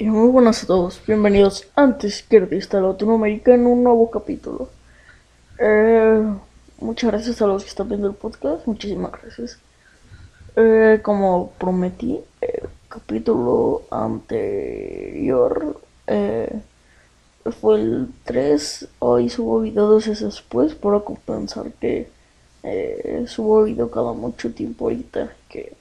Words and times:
Y 0.00 0.06
muy 0.06 0.30
buenas 0.30 0.64
a 0.64 0.66
todos, 0.66 0.98
bienvenidos 1.06 1.68
a 1.76 1.94
Izquierdista 2.02 2.80
Latinoamérica 2.80 3.54
en 3.54 3.66
un 3.66 3.84
nuevo 3.84 4.10
capítulo. 4.10 4.70
Eh, 5.58 6.22
muchas 6.78 7.10
gracias 7.10 7.42
a 7.42 7.46
los 7.46 7.64
que 7.64 7.68
están 7.68 7.90
viendo 7.90 8.06
el 8.06 8.14
podcast, 8.14 8.66
muchísimas 8.66 9.12
gracias. 9.12 9.58
Eh, 10.56 11.00
como 11.02 11.50
prometí, 11.58 12.18
el 12.40 12.70
capítulo 12.88 13.82
anterior 13.90 15.78
eh, 16.06 16.62
fue 17.60 17.74
el 17.74 18.08
3, 18.24 18.88
hoy 19.00 19.28
subo 19.28 19.60
video 19.60 19.86
dos 19.86 20.06
veces 20.06 20.24
después 20.24 20.74
para 20.74 21.00
compensar 21.00 21.72
que 21.72 22.08
subo 23.26 23.64
video 23.64 23.90
cada 23.90 24.14
mucho 24.14 24.50
tiempo 24.54 24.86
ahorita 24.86 25.36
que 25.50 25.74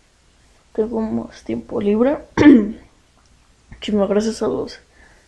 tengo 0.74 1.00
más 1.00 1.42
tiempo 1.46 1.80
libre. 1.80 2.18
Muchísimas 3.80 4.09
gracias 4.09 4.41
a 4.41 4.50
los, 4.50 4.77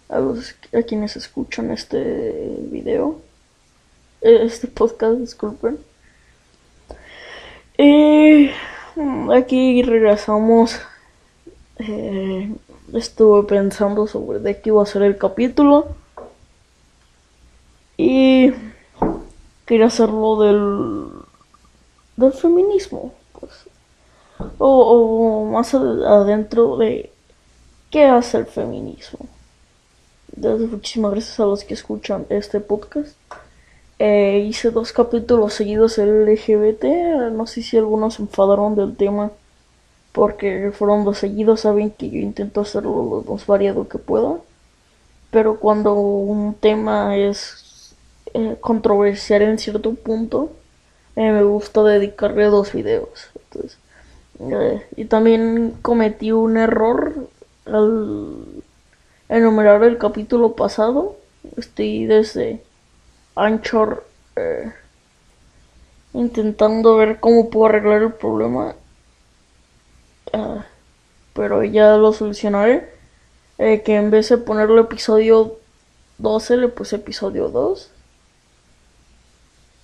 a 0.10 0.20
los 0.20 0.56
a 0.74 0.84
quienes 0.84 1.16
escuchan 1.16 1.72
este 1.72 2.58
video, 2.64 3.22
este 4.20 4.68
podcast, 4.68 5.20
disculpen. 5.20 5.80
Y 7.78 8.50
aquí 9.34 9.84
regresamos. 9.84 10.78
Eh, 11.78 12.54
estuve 12.94 13.48
pensando 13.48 14.06
sobre 14.06 14.40
de 14.40 14.60
qué 14.60 14.70
iba 14.70 14.84
a 14.84 14.86
ser 14.86 15.04
el 15.04 15.18
capítulo 15.18 15.96
y 17.96 18.52
quería 19.66 19.86
hacerlo 19.86 20.42
del 20.42 21.08
del 22.18 22.34
feminismo, 22.34 23.14
pues, 23.40 23.52
o, 24.58 25.46
más 25.46 25.74
adentro 25.74 26.76
de 26.76 27.11
qué 27.92 28.06
hace 28.06 28.38
el 28.38 28.46
feminismo. 28.46 29.28
muchísimas 30.36 31.12
gracias 31.12 31.40
a 31.40 31.46
los 31.46 31.64
que 31.64 31.74
escuchan 31.74 32.26
este 32.30 32.60
podcast. 32.60 33.16
Eh, 34.00 34.46
hice 34.48 34.72
dos 34.72 34.94
capítulos 34.94 35.54
seguidos 35.54 35.98
del 35.98 36.26
LGBT. 36.26 36.86
No 37.32 37.46
sé 37.46 37.62
si 37.62 37.78
algunos 37.78 38.16
se 38.16 38.24
enfadaron 38.24 38.76
del 38.76 38.96
tema 38.96 39.32
porque 40.14 40.72
fueron 40.74 41.04
dos 41.04 41.20
seguidos. 41.20 41.62
Saben 41.62 41.92
que 41.92 42.10
yo 42.10 42.18
intento 42.18 42.62
hacerlo 42.62 43.24
lo 43.26 43.34
más 43.34 43.46
variado 43.46 43.88
que 43.88 44.00
pueda. 44.00 44.38
Pero 45.30 45.60
cuando 45.60 45.94
un 45.94 46.56
tema 46.56 47.16
es 47.18 47.94
eh, 48.34 48.58
controversial 48.60 49.44
en 49.44 49.60
cierto 49.60 49.94
punto, 49.94 50.52
eh, 51.16 51.32
me 51.32 51.44
gusta 51.44 51.84
dedicarle 51.84 52.46
dos 52.46 52.74
videos. 52.74 53.30
Eh, 54.40 54.82
y 54.96 55.06
también 55.06 55.78
cometí 55.82 56.32
un 56.32 56.58
error 56.58 57.30
al 57.66 58.64
enumerar 59.30 59.84
el 59.84 59.98
capítulo 59.98 60.56
pasado. 60.56 61.18
Estoy 61.58 62.06
desde 62.06 62.64
Anchor 63.36 64.06
eh, 64.36 64.72
intentando 66.14 66.98
ver 66.98 67.20
cómo 67.20 67.50
puedo 67.50 67.68
arreglar 67.68 68.04
el 68.04 68.14
problema. 68.14 68.76
pero 71.34 71.64
ya 71.64 71.98
lo 71.98 72.14
solucionaré. 72.14 72.90
que 73.58 73.96
en 73.96 74.12
vez 74.12 74.30
de 74.30 74.38
ponerle 74.38 74.82
episodio 74.82 75.58
12 76.18 76.58
le 76.58 76.68
puse 76.68 76.96
episodio 76.98 77.50
2 77.50 77.92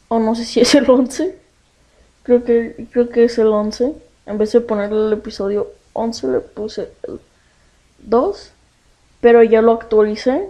o 0.10 0.20
no 0.20 0.36
sé 0.36 0.46
si 0.46 0.60
es 0.60 0.74
el 0.76 0.90
11. 0.90 1.38
Creo 2.24 2.44
que, 2.44 2.88
creo 2.92 3.10
que 3.10 3.26
es 3.26 3.38
el 3.38 3.48
11. 3.48 3.94
En 4.26 4.38
vez 4.38 4.52
de 4.52 4.62
ponerle 4.62 5.08
el 5.08 5.14
episodio 5.14 5.72
11 5.94 6.28
le 6.28 6.40
puse 6.40 6.92
el 7.04 7.20
2. 8.00 8.54
Pero 9.22 9.44
ya 9.44 9.62
lo 9.62 9.74
actualicé. 9.74 10.50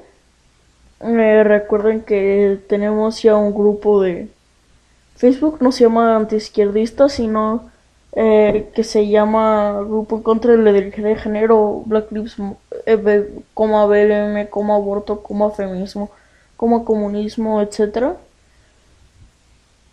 Recuerden 0.99 2.01
que 2.01 2.59
tenemos 2.67 3.21
ya 3.21 3.35
un 3.35 3.53
grupo 3.53 4.01
de 4.01 4.29
Facebook. 5.15 5.57
No 5.61 5.71
se 5.71 5.83
llama 5.83 6.15
antiizquierdista, 6.15 7.09
sino 7.09 7.69
eh, 8.19 8.71
que 8.73 8.83
se 8.83 9.07
llama 9.07 9.79
Grupo 9.81 10.23
contra 10.23 10.53
de 10.53 10.57
la 10.57 10.71
de 10.71 11.15
género, 11.17 11.83
Black 11.85 12.11
Lives, 12.11 12.35
eh, 12.87 13.29
como 13.53 13.87
BLM, 13.87 14.47
como 14.49 14.73
aborto, 14.73 15.21
como 15.21 15.51
feminismo, 15.51 16.09
como 16.55 16.83
comunismo, 16.83 17.61
etcétera. 17.61 18.17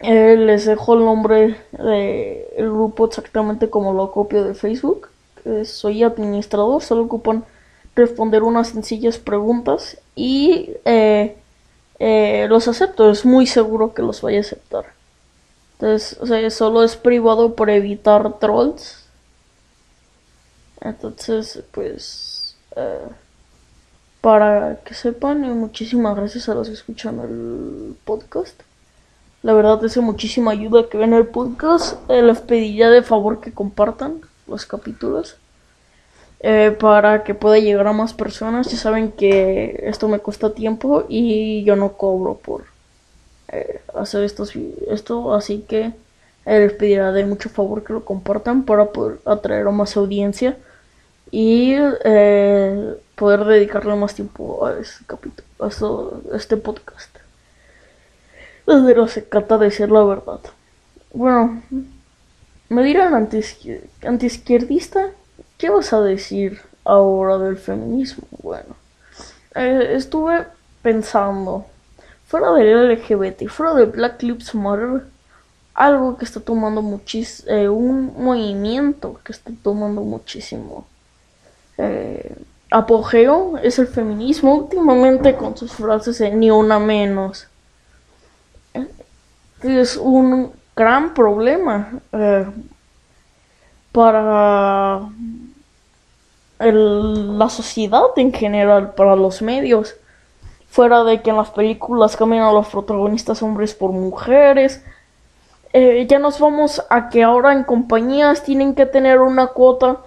Eh, 0.00 0.36
les 0.36 0.64
dejo 0.64 0.94
el 0.94 1.04
nombre 1.04 1.56
del 1.72 2.70
grupo 2.72 3.06
exactamente 3.06 3.68
como 3.70 3.92
lo 3.92 4.10
copio 4.10 4.44
de 4.44 4.54
Facebook. 4.54 5.08
soy 5.64 6.02
administrador, 6.02 6.82
solo 6.82 7.02
ocupan 7.04 7.44
responder 7.96 8.42
unas 8.42 8.68
sencillas 8.68 9.18
preguntas 9.18 9.98
y 10.14 10.70
eh, 10.84 11.36
eh, 11.98 12.46
los 12.48 12.68
acepto. 12.68 13.10
Es 13.10 13.24
muy 13.24 13.46
seguro 13.46 13.94
que 13.94 14.02
los 14.02 14.22
vaya 14.22 14.38
a 14.38 14.40
aceptar. 14.42 14.86
Entonces, 15.78 16.54
solo 16.54 16.82
es 16.82 16.96
privado 16.96 17.54
por 17.54 17.70
evitar 17.70 18.38
trolls. 18.38 19.04
Entonces, 20.80 21.62
pues, 21.72 22.56
para 24.20 24.76
que 24.84 24.94
sepan, 24.94 25.44
y 25.44 25.48
muchísimas 25.48 26.16
gracias 26.16 26.48
a 26.48 26.54
los 26.54 26.68
que 26.68 26.74
escuchan 26.74 27.20
el 27.20 27.96
podcast. 28.04 28.58
La 29.44 29.52
verdad 29.52 29.84
es 29.84 29.98
muchísima 29.98 30.52
ayuda 30.52 30.88
que 30.88 30.96
ven 30.96 31.12
el 31.12 31.26
podcast. 31.26 31.98
Eh, 32.08 32.22
les 32.22 32.40
pediría 32.40 32.88
de 32.88 33.02
favor 33.02 33.42
que 33.42 33.52
compartan 33.52 34.22
los 34.46 34.64
capítulos. 34.64 35.36
Eh, 36.46 36.76
para 36.78 37.24
que 37.24 37.32
pueda 37.34 37.58
llegar 37.58 37.86
a 37.86 37.92
más 37.92 38.12
personas. 38.12 38.70
Ya 38.70 38.76
saben 38.76 39.12
que 39.12 39.80
esto 39.84 40.08
me 40.08 40.18
cuesta 40.18 40.54
tiempo 40.54 41.04
y 41.08 41.64
yo 41.64 41.74
no 41.74 41.94
cobro 41.94 42.34
por 42.34 42.64
eh, 43.48 43.80
hacer 43.94 44.24
estos, 44.24 44.52
esto. 44.90 45.34
Así 45.34 45.64
que 45.66 45.92
les 46.44 46.72
pedirá 46.74 47.12
de 47.12 47.24
mucho 47.24 47.48
favor 47.48 47.82
que 47.82 47.94
lo 47.94 48.04
compartan 48.04 48.64
para 48.64 48.86
poder 48.92 49.18
atraer 49.24 49.66
a 49.66 49.70
más 49.70 49.96
audiencia 49.96 50.58
y 51.30 51.76
poder 53.16 53.44
dedicarle 53.46 53.96
más 53.96 54.14
tiempo 54.14 54.66
a 54.66 54.78
este 54.78 55.04
capítulo, 55.06 55.48
a 55.60 56.36
este 56.36 56.56
podcast 56.58 57.14
no 58.66 59.08
se 59.08 59.22
trata 59.22 59.58
de 59.58 59.66
decir 59.66 59.90
la 59.90 60.04
verdad. 60.04 60.40
Bueno, 61.12 61.62
me 62.68 62.82
dirán 62.82 63.28
antiizquierdista, 64.02 65.10
¿qué 65.64 65.70
vas 65.70 65.94
a 65.94 66.02
decir 66.02 66.60
ahora 66.84 67.38
del 67.38 67.56
feminismo? 67.56 68.24
Bueno, 68.42 68.76
eh, 69.54 69.92
estuve 69.94 70.46
pensando, 70.82 71.64
fuera 72.26 72.52
del 72.52 72.92
LGBT, 72.92 73.48
fuera 73.48 73.72
de 73.72 73.86
Black 73.86 74.22
Lives 74.22 74.54
Matter, 74.54 75.04
algo 75.72 76.18
que 76.18 76.26
está 76.26 76.40
tomando 76.40 76.82
muchísimo, 76.82 77.50
eh, 77.50 77.70
un 77.70 78.12
movimiento 78.22 79.18
que 79.24 79.32
está 79.32 79.52
tomando 79.62 80.02
muchísimo 80.02 80.86
eh, 81.78 82.36
apogeo 82.70 83.56
es 83.56 83.78
el 83.78 83.86
feminismo 83.86 84.56
últimamente 84.56 85.34
con 85.34 85.56
sus 85.56 85.72
frases 85.72 86.18
de 86.18 86.30
ni 86.30 86.50
una 86.50 86.78
menos 86.78 87.48
es 89.62 89.96
un 89.96 90.52
gran 90.76 91.14
problema 91.14 91.88
para 93.92 95.08
la 96.58 97.48
sociedad 97.48 98.06
en 98.16 98.32
general, 98.32 98.94
para 98.94 99.16
los 99.16 99.42
medios. 99.42 99.94
Fuera 100.68 101.04
de 101.04 101.22
que 101.22 101.30
en 101.30 101.36
las 101.36 101.50
películas 101.50 102.16
cambian 102.16 102.42
a 102.42 102.52
los 102.52 102.68
protagonistas 102.68 103.42
hombres 103.42 103.74
por 103.74 103.92
mujeres. 103.92 104.82
Eh, 105.72 106.06
ya 106.08 106.18
nos 106.18 106.38
vamos 106.38 106.82
a 106.90 107.08
que 107.08 107.22
ahora 107.22 107.52
en 107.52 107.64
compañías 107.64 108.44
tienen 108.44 108.74
que 108.74 108.86
tener 108.86 109.20
una 109.20 109.48
cuota. 109.48 109.98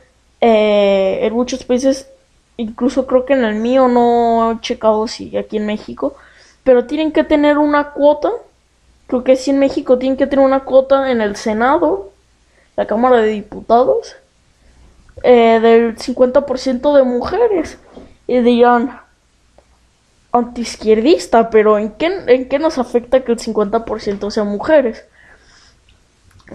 Eh, 0.42 1.20
en 1.22 1.34
muchos 1.34 1.64
países, 1.64 2.10
incluso 2.58 3.08
creo 3.08 3.26
que 3.26 3.34
en 3.34 3.44
el 3.44 3.56
mío 3.56 3.88
no 3.88 4.52
he 4.52 4.62
checado 4.62 5.08
si 5.08 5.36
aquí 5.38 5.58
en 5.58 5.66
México, 5.66 6.16
pero 6.64 6.86
tienen 6.86 7.12
que 7.12 7.24
tener 7.24 7.58
una 7.58 7.92
cuota 7.92 8.32
Creo 9.08 9.24
que 9.24 9.38
si 9.38 9.52
en 9.52 9.60
México 9.60 9.98
tienen 9.98 10.18
que 10.18 10.28
tener 10.28 10.46
una 10.46 10.66
cuota 10.66 11.10
en 11.12 11.22
el 11.22 11.38
Senado, 11.38 12.12
la 12.76 12.86
Cámara 12.86 13.18
de 13.22 13.30
Diputados, 13.30 14.18
eh, 15.24 15.60
del 15.60 15.98
50% 15.98 16.96
de 16.96 17.04
mujeres. 17.04 17.78
Y 18.28 18.40
dirán, 18.40 19.02
antiizquierdista, 20.32 21.50
pero 21.50 21.78
¿en 21.78 21.92
qué, 21.92 22.08
¿en 22.28 22.50
qué 22.50 22.60
nos 22.60 22.78
afecta 22.78 23.24
que 23.24 23.32
el 23.32 23.40
50% 23.40 24.30
sean 24.32 24.48
mujeres? 24.48 25.06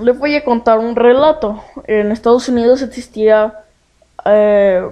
Les 0.00 0.18
voy 0.18 0.36
a 0.36 0.44
contar 0.44 0.78
un 0.78 0.96
relato. 0.96 1.62
En 1.86 2.12
Estados 2.12 2.48
Unidos 2.48 2.82
existía... 2.82 3.60
Eh, 4.24 4.88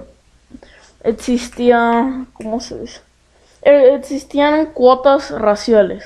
existía... 1.03 2.25
¿Cómo 2.33 2.59
se 2.59 2.79
dice? 2.79 3.01
Eh, 3.63 3.95
existían 3.95 4.67
cuotas 4.67 5.31
raciales. 5.31 6.03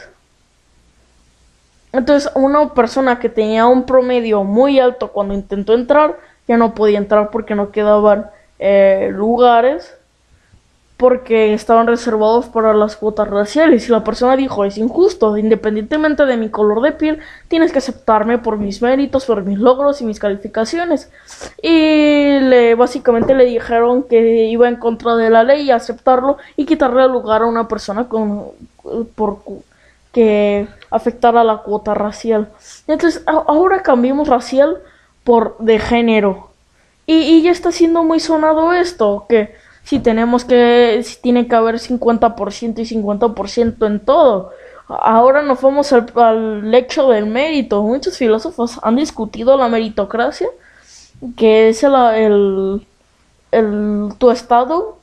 Entonces, 1.91 2.29
una 2.35 2.73
persona 2.73 3.19
que 3.19 3.29
tenía 3.29 3.67
un 3.67 3.85
promedio 3.85 4.43
muy 4.43 4.79
alto 4.79 5.13
cuando 5.13 5.33
intentó 5.33 5.73
entrar, 5.73 6.17
ya 6.47 6.57
no 6.57 6.73
podía 6.73 6.97
entrar 6.97 7.29
porque 7.31 7.55
no 7.55 7.71
quedaban 7.71 8.27
eh, 8.59 9.09
lugares. 9.11 9.95
porque 10.97 11.53
estaban 11.53 11.87
reservados 11.87 12.45
para 12.45 12.73
las 12.73 12.95
cuotas 12.95 13.27
raciales 13.27 13.85
y 13.87 13.91
la 13.91 14.05
persona 14.05 14.37
dijo 14.37 14.63
es 14.63 14.77
injusto, 14.77 15.37
independientemente 15.37 16.25
de 16.25 16.37
mi 16.37 16.49
color 16.49 16.81
de 16.81 16.93
piel, 16.93 17.19
tienes 17.49 17.73
que 17.73 17.79
aceptarme 17.79 18.37
por 18.37 18.57
mis 18.57 18.81
méritos, 18.81 19.25
por 19.25 19.43
mis 19.43 19.59
logros 19.59 19.99
y 19.99 20.05
mis 20.05 20.19
calificaciones. 20.19 21.11
Y 21.61 22.39
le 22.39 22.75
básicamente 22.75 23.35
le 23.35 23.43
dijeron 23.43 24.03
que 24.03 24.45
iba 24.45 24.69
en 24.69 24.77
contra 24.77 25.17
de 25.17 25.29
la 25.29 25.43
ley 25.43 25.69
aceptarlo 25.69 26.37
y 26.55 26.65
quitarle 26.65 27.09
lugar 27.09 27.41
a 27.41 27.45
una 27.47 27.67
persona 27.67 28.07
con 28.07 28.51
por 29.15 29.39
que 30.13 30.65
afectara 30.91 31.43
la 31.43 31.57
cuota 31.57 31.93
racial. 31.93 32.47
Entonces, 32.87 33.21
ahora 33.25 33.83
cambiemos 33.83 34.29
racial 34.29 34.77
por 35.25 35.57
de 35.59 35.79
género. 35.79 36.51
Y, 37.05 37.15
y 37.15 37.41
ya 37.41 37.51
está 37.51 37.73
siendo 37.73 38.03
muy 38.03 38.21
sonado 38.21 38.71
esto, 38.71 39.25
que 39.27 39.53
si 39.85 39.99
tenemos 39.99 40.45
que, 40.45 41.01
si 41.03 41.21
tiene 41.21 41.47
que 41.47 41.55
haber 41.55 41.75
50% 41.75 42.79
y 42.79 42.85
50% 42.85 43.85
en 43.85 43.99
todo. 43.99 44.51
Ahora 44.87 45.41
nos 45.43 45.61
vamos 45.61 45.93
al, 45.93 46.73
hecho 46.73 47.09
del 47.09 47.27
mérito. 47.27 47.83
Muchos 47.83 48.17
filósofos 48.17 48.79
han 48.81 48.95
discutido 48.95 49.57
la 49.57 49.67
meritocracia, 49.67 50.47
que 51.37 51.69
es 51.69 51.83
el, 51.83 52.85
el, 53.51 54.09
tu 54.17 54.31
estado, 54.31 54.97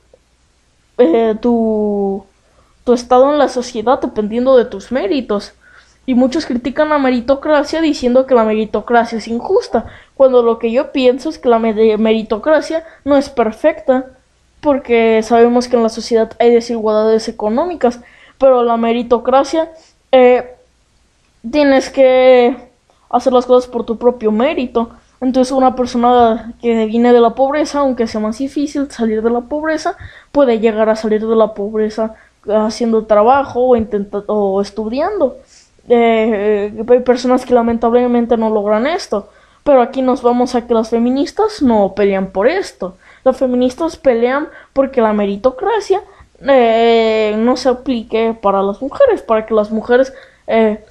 eh, 0.97 1.35
tu, 1.41 2.25
tu 2.83 2.93
estado 2.93 3.31
en 3.31 3.37
la 3.37 3.47
sociedad 3.49 4.01
dependiendo 4.01 4.57
de 4.57 4.65
tus 4.65 4.91
méritos. 4.91 5.53
Y 6.05 6.15
muchos 6.15 6.45
critican 6.45 6.89
la 6.89 6.97
meritocracia 6.97 7.79
diciendo 7.81 8.25
que 8.25 8.35
la 8.35 8.43
meritocracia 8.43 9.17
es 9.17 9.27
injusta, 9.27 9.85
cuando 10.15 10.43
lo 10.43 10.59
que 10.59 10.71
yo 10.71 10.91
pienso 10.91 11.29
es 11.29 11.39
que 11.39 11.49
la 11.49 11.59
meritocracia 11.59 12.83
no 13.05 13.15
es 13.15 13.29
perfecta 13.29 14.07
porque 14.63 15.21
sabemos 15.23 15.67
que 15.67 15.75
en 15.75 15.83
la 15.83 15.89
sociedad 15.89 16.31
hay 16.39 16.51
desigualdades 16.51 17.27
económicas, 17.27 17.99
pero 18.37 18.63
la 18.63 18.77
meritocracia 18.77 19.71
eh, 20.11 20.55
tienes 21.49 21.89
que 21.89 22.55
hacer 23.09 23.33
las 23.33 23.45
cosas 23.45 23.69
por 23.69 23.85
tu 23.85 23.97
propio 23.97 24.31
mérito. 24.31 24.89
Entonces 25.21 25.51
una 25.51 25.75
persona 25.75 26.53
que 26.61 26.85
viene 26.85 27.13
de 27.13 27.19
la 27.19 27.35
pobreza, 27.35 27.79
aunque 27.79 28.07
sea 28.07 28.21
más 28.21 28.37
difícil 28.37 28.89
salir 28.91 29.21
de 29.21 29.29
la 29.29 29.41
pobreza, 29.41 29.97
puede 30.31 30.59
llegar 30.59 30.89
a 30.89 30.95
salir 30.95 31.25
de 31.25 31.35
la 31.35 31.53
pobreza 31.53 32.15
haciendo 32.47 33.05
trabajo 33.05 33.61
o, 33.61 33.77
o 34.27 34.61
estudiando. 34.61 35.37
Eh, 35.89 36.83
hay 36.87 36.99
personas 37.01 37.45
que 37.45 37.53
lamentablemente 37.53 38.37
no 38.37 38.49
logran 38.49 38.87
esto, 38.87 39.29
pero 39.63 39.81
aquí 39.81 40.01
nos 40.01 40.21
vamos 40.21 40.55
a 40.55 40.65
que 40.65 40.73
las 40.73 40.89
feministas 40.89 41.61
no 41.61 41.93
pelean 41.95 42.27
por 42.27 42.47
esto. 42.47 42.97
Las 43.23 43.37
feministas 43.37 43.97
pelean 43.97 44.49
porque 44.73 45.01
la 45.01 45.13
meritocracia 45.13 46.01
eh, 46.41 47.35
no 47.37 47.55
se 47.57 47.69
aplique 47.69 48.37
para 48.41 48.61
las 48.61 48.81
mujeres, 48.81 49.21
para 49.21 49.45
que 49.45 49.53
las 49.53 49.71
mujeres, 49.71 50.13
eh, 50.47 50.83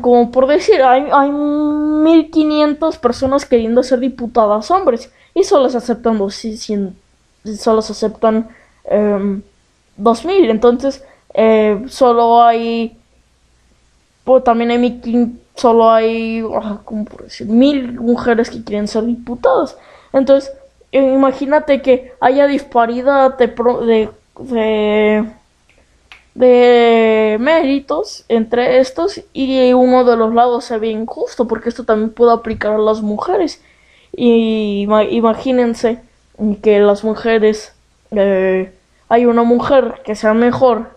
como 0.00 0.30
por 0.30 0.46
decir, 0.46 0.82
hay, 0.82 1.06
hay 1.12 1.30
1500 1.30 2.98
personas 2.98 3.46
queriendo 3.46 3.82
ser 3.82 4.00
diputadas 4.00 4.70
hombres 4.70 5.10
y 5.34 5.44
solo 5.44 5.68
se 5.68 5.78
aceptan 5.78 6.18
dos, 6.18 6.40
solo 7.58 7.82
se 7.82 7.92
aceptan 7.92 8.48
eh, 8.84 9.40
2000, 9.96 10.50
entonces 10.50 11.04
eh, 11.34 11.84
solo 11.88 12.42
hay, 12.42 12.96
pues 14.24 14.42
también 14.44 14.70
hay 14.70 14.78
mil, 14.78 15.40
solo 15.54 15.90
hay, 15.90 16.42
ah, 16.54 16.80
¿cómo 16.84 17.04
decir? 17.22 17.46
Mil 17.46 18.00
mujeres 18.00 18.50
que 18.50 18.64
quieren 18.64 18.88
ser 18.88 19.04
diputadas, 19.04 19.76
entonces 20.12 20.52
imagínate 20.92 21.82
que 21.82 22.12
haya 22.20 22.46
disparidad 22.46 23.36
de, 23.36 24.08
de, 24.40 25.24
de, 26.34 27.36
méritos 27.40 28.24
entre 28.28 28.78
estos 28.78 29.22
y 29.32 29.72
uno 29.72 30.04
de 30.04 30.16
los 30.16 30.32
lados 30.34 30.64
se 30.64 30.78
ve 30.78 30.88
injusto 30.88 31.46
porque 31.48 31.68
esto 31.68 31.84
también 31.84 32.10
puede 32.10 32.32
aplicar 32.32 32.72
a 32.74 32.78
las 32.78 33.02
mujeres 33.02 33.60
y 34.16 34.86
imagínense 35.10 36.00
que 36.62 36.78
las 36.78 37.04
mujeres 37.04 37.72
eh, 38.12 38.72
hay 39.08 39.26
una 39.26 39.42
mujer 39.42 40.00
que 40.04 40.14
sea 40.14 40.34
mejor 40.34 40.93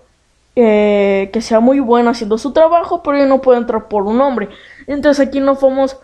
eh, 0.59 1.29
que 1.31 1.41
sea 1.41 1.59
muy 1.59 1.79
buena 1.79 2.11
haciendo 2.11 2.39
su 2.39 2.51
trabajo 2.51 3.03
pero 3.03 3.23
no 3.27 3.41
puede 3.41 3.59
entrar 3.59 3.87
por 3.87 4.03
un 4.03 4.19
hombre 4.21 4.49
entonces 4.87 5.27
aquí 5.27 5.39
no 5.39 5.55
fuimos 5.55 5.97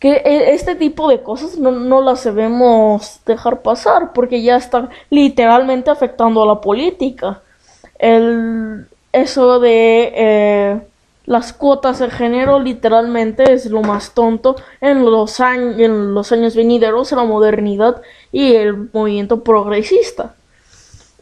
que 0.00 0.12
e, 0.24 0.54
este 0.54 0.74
tipo 0.74 1.08
de 1.08 1.22
cosas 1.22 1.58
no, 1.58 1.70
no, 1.70 2.00
las 2.00 2.24
debemos 2.24 3.20
dejar 3.26 3.62
pasar 3.62 4.12
porque 4.12 4.42
ya 4.42 4.56
está 4.56 4.88
literalmente 5.10 5.90
afectando 5.90 6.42
a 6.42 6.46
la 6.46 6.60
política. 6.60 7.42
El, 7.98 8.88
eso 9.12 9.60
de 9.60 10.12
eh, 10.16 10.80
las 11.26 11.52
cuotas 11.52 11.98
de 11.98 12.10
género 12.10 12.58
literalmente 12.60 13.52
es 13.52 13.66
lo 13.66 13.82
más 13.82 14.14
tonto 14.14 14.56
en 14.80 15.04
los, 15.04 15.38
años, 15.40 15.78
en 15.78 16.14
los 16.14 16.32
años 16.32 16.56
venideros, 16.56 17.12
en 17.12 17.18
la 17.18 17.24
modernidad 17.24 18.00
y 18.32 18.54
el 18.54 18.88
movimiento 18.92 19.44
progresista. 19.44 20.34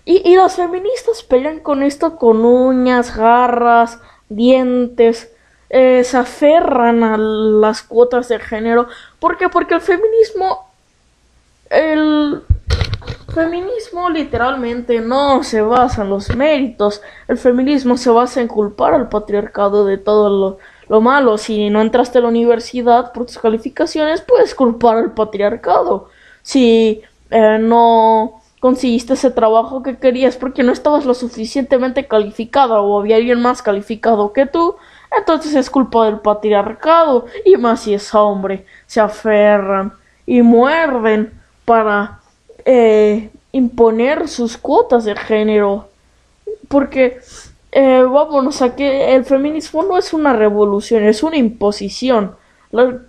Y, 0.09 0.23
y 0.25 0.39
feministas 0.49 1.23
pelean 1.23 1.61
con 1.61 1.83
esto 1.83 2.17
con 2.17 2.43
uñas, 2.43 3.15
garras, 3.15 4.01
dientes, 4.31 5.31
eh, 5.69 6.03
se 6.03 6.17
aferran 6.17 7.05
a 7.05 7.19
las 7.19 7.83
cuotas 7.83 8.29
de 8.29 8.39
género. 8.39 8.89
¿Por 9.21 9.37
qué? 9.37 9.51
Porque 9.51 9.75
el 9.75 9.83
feminismo. 9.83 10.71
El 11.69 12.43
feminismo 13.35 14.09
literalmente 14.09 15.03
no 15.03 15.45
se 15.45 15.61
basa 15.61 16.05
en 16.05 16.09
los 16.09 16.35
méritos. 16.35 17.03
El 17.29 17.37
feminismo 17.37 17.99
se 17.99 18.09
basa 18.09 18.41
en 18.41 18.49
culpar 18.49 18.95
al 18.95 19.11
patriarcado 19.11 19.85
de 19.85 19.99
todo 19.99 20.59
lo, 20.89 21.01
malo. 21.03 21.37
Si 21.37 21.69
no 21.69 21.83
entraste 21.83 22.17
a 22.17 22.23
la 22.23 22.29
universidad 22.29 23.13
por 23.13 23.27
tus 23.27 23.37
calificaciones, 23.37 24.23
puedes 24.23 24.55
culpar 24.55 24.97
al 24.97 25.13
patriarcado. 25.13 26.09
Si 26.41 27.03
eh, 27.29 27.59
no 27.61 28.38
conseguiste 28.61 29.15
ese 29.15 29.31
trabajo 29.31 29.83
que 29.83 29.99
querías 29.99 30.37
porque 30.37 30.63
no 30.63 30.73
estabas 30.73 31.05
lo 31.05 31.15
suficientemente 31.15 32.07
calificada 32.07 32.81
o 32.81 32.99
había 32.99 33.17
alguien 33.17 33.41
más 33.41 33.63
calificado 33.63 34.33
que 34.33 34.47
tú, 34.47 34.77
entonces 35.17 35.55
es 35.55 35.71
culpa 35.71 36.07
del 36.07 36.19
patriarcado 36.19 37.27
y 37.45 37.57
más 37.57 37.83
si 37.83 37.95
es 37.95 38.15
hombre. 38.15 38.67
Se 38.87 39.01
aferran 39.01 39.93
y 40.27 40.43
muerden 40.43 41.33
para 41.65 42.21
eh, 42.65 43.31
imponer 43.53 44.29
sus 44.29 44.57
cuotas 44.59 45.05
de 45.05 45.17
género. 45.17 45.89
Porque, 46.69 47.19
eh, 47.73 48.03
vámonos 48.03 48.61
a 48.61 48.77
que 48.77 49.15
el 49.15 49.25
feminismo 49.25 49.83
no 49.83 49.97
es 49.97 50.13
una 50.13 50.35
revolución, 50.35 51.05
es 51.05 51.23
una 51.23 51.37
imposición. 51.37 52.37
La 52.71 53.01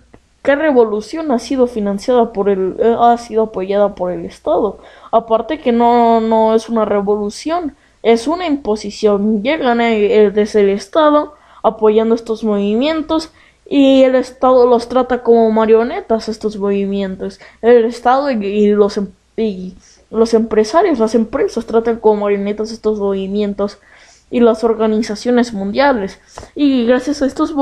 ¿Qué 0.42 0.56
revolución 0.56 1.30
ha 1.32 1.38
sido 1.38 1.66
financiada 1.66 2.32
por 2.32 2.48
el, 2.48 2.76
eh, 2.78 2.96
ha 2.98 3.18
sido 3.18 3.44
apoyada 3.44 3.94
por 3.94 4.10
el 4.10 4.24
Estado? 4.24 4.78
Aparte 5.10 5.60
que 5.60 5.72
no, 5.72 6.20
no 6.20 6.54
es 6.54 6.68
una 6.68 6.86
revolución, 6.86 7.76
es 8.02 8.26
una 8.26 8.46
imposición. 8.46 9.42
Llegan 9.42 9.78
desde 9.78 10.60
el 10.60 10.70
Estado 10.70 11.34
apoyando 11.62 12.14
estos 12.14 12.42
movimientos 12.42 13.30
y 13.68 14.02
el 14.02 14.14
Estado 14.14 14.66
los 14.66 14.88
trata 14.88 15.22
como 15.22 15.50
marionetas 15.50 16.28
estos 16.28 16.56
movimientos. 16.56 17.38
El 17.60 17.84
Estado 17.84 18.30
y, 18.30 18.70
los, 18.70 18.96
em, 18.96 19.08
y 19.36 19.74
los 20.10 20.34
empresarios, 20.34 20.98
las 20.98 21.14
empresas 21.14 21.66
tratan 21.66 21.98
como 21.98 22.22
marionetas 22.22 22.72
estos 22.72 22.98
movimientos 22.98 23.78
y 24.30 24.40
las 24.40 24.64
organizaciones 24.64 25.52
mundiales. 25.52 26.20
Y 26.54 26.86
gracias 26.86 27.22
a 27.22 27.26
estos 27.26 27.52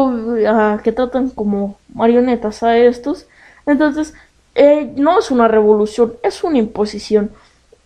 que 0.82 0.92
tratan 0.92 1.30
como 1.30 1.78
marionetas 1.94 2.62
a 2.62 2.76
estos, 2.76 3.26
entonces 3.66 4.14
eh, 4.54 4.92
no 4.96 5.18
es 5.18 5.30
una 5.30 5.48
revolución, 5.48 6.14
es 6.22 6.44
una 6.44 6.58
imposición. 6.58 7.30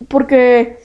Porque 0.09 0.79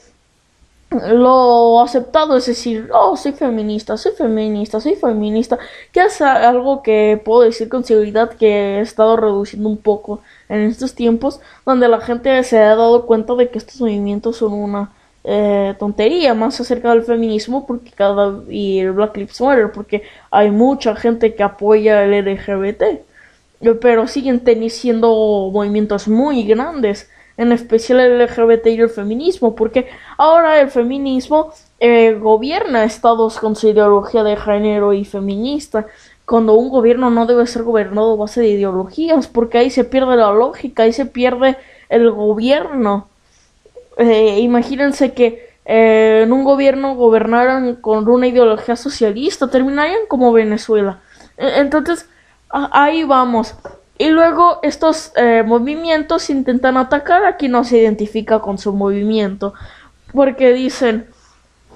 lo 0.90 1.80
aceptado 1.82 2.36
es 2.36 2.46
decir, 2.46 2.88
oh, 2.92 3.16
soy 3.16 3.32
feminista, 3.32 3.96
soy 3.96 4.12
feminista, 4.12 4.80
soy 4.80 4.94
feminista, 4.94 5.58
que 5.92 6.04
es 6.04 6.20
algo 6.22 6.82
que 6.82 7.20
puedo 7.22 7.42
decir 7.42 7.68
con 7.68 7.84
seguridad 7.84 8.30
que 8.30 8.78
he 8.78 8.80
estado 8.80 9.16
reduciendo 9.16 9.68
un 9.68 9.76
poco 9.78 10.22
en 10.48 10.62
estos 10.62 10.94
tiempos, 10.94 11.40
donde 11.66 11.88
la 11.88 12.00
gente 12.00 12.42
se 12.44 12.58
ha 12.58 12.76
dado 12.76 13.06
cuenta 13.06 13.34
de 13.34 13.50
que 13.50 13.58
estos 13.58 13.80
movimientos 13.80 14.36
son 14.38 14.52
una 14.54 14.92
eh, 15.24 15.74
tontería 15.78 16.34
más 16.34 16.60
acerca 16.60 16.90
del 16.90 17.02
feminismo 17.02 17.66
porque 17.66 17.90
cada 17.90 18.42
y 18.48 18.78
el 18.78 18.92
Black 18.92 19.16
Lives 19.16 19.40
Matter 19.40 19.72
porque 19.72 20.02
hay 20.30 20.50
mucha 20.50 20.94
gente 20.96 21.34
que 21.34 21.42
apoya 21.42 22.04
el 22.04 22.24
LGBT 22.24 22.82
pero 23.80 24.06
siguen 24.06 24.40
teniendo 24.40 25.50
movimientos 25.52 26.08
muy 26.08 26.44
grandes 26.44 27.08
en 27.38 27.52
especial 27.52 28.00
el 28.00 28.20
LGBT 28.20 28.66
y 28.66 28.80
el 28.80 28.90
feminismo, 28.90 29.54
porque 29.54 29.88
ahora 30.18 30.60
el 30.60 30.70
feminismo 30.70 31.52
eh, 31.78 32.14
gobierna 32.14 32.84
estados 32.84 33.38
con 33.38 33.54
su 33.54 33.68
ideología 33.68 34.24
de 34.24 34.36
género 34.36 34.92
y 34.92 35.04
feminista, 35.04 35.86
cuando 36.26 36.54
un 36.54 36.68
gobierno 36.68 37.10
no 37.10 37.26
debe 37.26 37.46
ser 37.46 37.62
gobernado 37.62 38.12
a 38.12 38.16
base 38.16 38.40
de 38.40 38.48
ideologías, 38.48 39.28
porque 39.28 39.58
ahí 39.58 39.70
se 39.70 39.84
pierde 39.84 40.16
la 40.16 40.32
lógica, 40.32 40.82
ahí 40.82 40.92
se 40.92 41.06
pierde 41.06 41.56
el 41.88 42.10
gobierno. 42.10 43.08
Eh, 43.98 44.40
imagínense 44.40 45.12
que 45.12 45.48
eh, 45.64 46.22
en 46.24 46.32
un 46.32 46.44
gobierno 46.44 46.94
gobernaran 46.94 47.76
con 47.76 48.08
una 48.08 48.26
ideología 48.26 48.74
socialista, 48.74 49.50
terminarían 49.50 50.06
como 50.08 50.32
Venezuela. 50.32 51.00
E, 51.36 51.58
entonces, 51.58 52.08
ahí 52.48 53.04
vamos. 53.04 53.54
Y 53.98 54.08
luego 54.08 54.60
estos 54.62 55.12
eh, 55.16 55.42
movimientos 55.44 56.30
intentan 56.30 56.76
atacar 56.76 57.24
a 57.26 57.36
quien 57.36 57.52
no 57.52 57.64
se 57.64 57.78
identifica 57.78 58.38
con 58.40 58.56
su 58.56 58.72
movimiento. 58.72 59.52
Porque 60.14 60.54
dicen, 60.54 61.08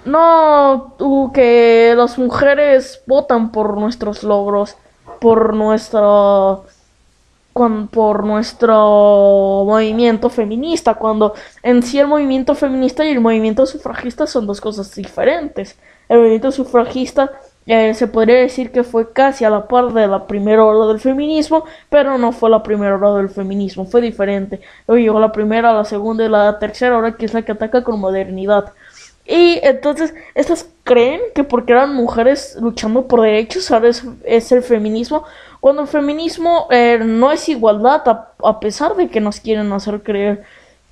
no, 0.04 0.96
que 1.34 1.92
las 1.96 2.18
mujeres 2.18 3.02
votan 3.06 3.52
por 3.52 3.76
nuestros 3.76 4.22
logros, 4.22 4.76
por 5.20 5.54
nuestro, 5.54 6.64
por 7.52 8.25
nuestro 8.25 9.64
movimiento 9.66 10.30
feminista, 10.30 10.94
cuando 10.94 11.35
en 11.62 11.82
sí 11.82 11.99
el 11.99 12.09
movimiento 12.09 12.54
feminista 12.54 13.04
y 13.04 13.11
el 13.11 13.21
movimiento 13.21 13.66
sufragista 13.66 14.26
son 14.26 14.47
dos 14.47 14.61
cosas 14.61 14.94
diferentes. 14.94 15.76
El 16.09 16.18
movimiento 16.18 16.50
sufragista 16.50 17.30
eh, 17.66 17.94
se 17.94 18.09
podría 18.09 18.37
decir 18.40 18.73
que 18.73 18.82
fue 18.82 19.12
casi 19.12 19.44
a 19.44 19.50
la 19.50 19.68
par 19.68 19.92
de 19.92 20.09
la 20.09 20.26
primera 20.26 20.64
ola 20.64 20.87
del 20.88 21.00
feminismo, 21.00 21.64
pero 21.88 22.18
no 22.18 22.32
fue 22.32 22.50
la 22.50 22.62
primera 22.62 22.97
ola 22.97 23.14
del 23.18 23.28
feminismo, 23.28 23.87
fue 23.87 24.00
diferente. 24.00 24.61
Luego 24.88 25.00
llegó 25.00 25.21
la 25.21 25.32
primera, 25.32 25.73
la 25.73 25.85
segunda 25.85 26.25
y 26.25 26.28
la 26.28 26.59
tercera 26.59 26.99
hora, 26.99 27.16
que 27.16 27.26
es 27.26 27.35
la 27.35 27.42
que 27.42 27.52
ataca 27.52 27.85
con 27.85 28.00
modernidad. 28.00 28.73
Y 29.32 29.60
entonces, 29.62 30.12
estas 30.34 30.68
creen 30.84 31.22
que 31.34 31.42
porque 31.42 31.72
eran 31.72 31.94
mujeres 31.94 32.58
luchando 32.60 33.08
por 33.08 33.22
derechos, 33.22 33.70
ahora 33.70 33.88
es, 33.88 34.52
el 34.52 34.62
feminismo, 34.62 35.24
cuando 35.58 35.80
el 35.80 35.88
feminismo 35.88 36.66
eh, 36.70 37.00
no 37.02 37.32
es 37.32 37.48
igualdad, 37.48 38.06
a, 38.06 38.34
a 38.44 38.60
pesar 38.60 38.94
de 38.94 39.08
que 39.08 39.22
nos 39.22 39.40
quieren 39.40 39.72
hacer 39.72 40.02
creer. 40.02 40.42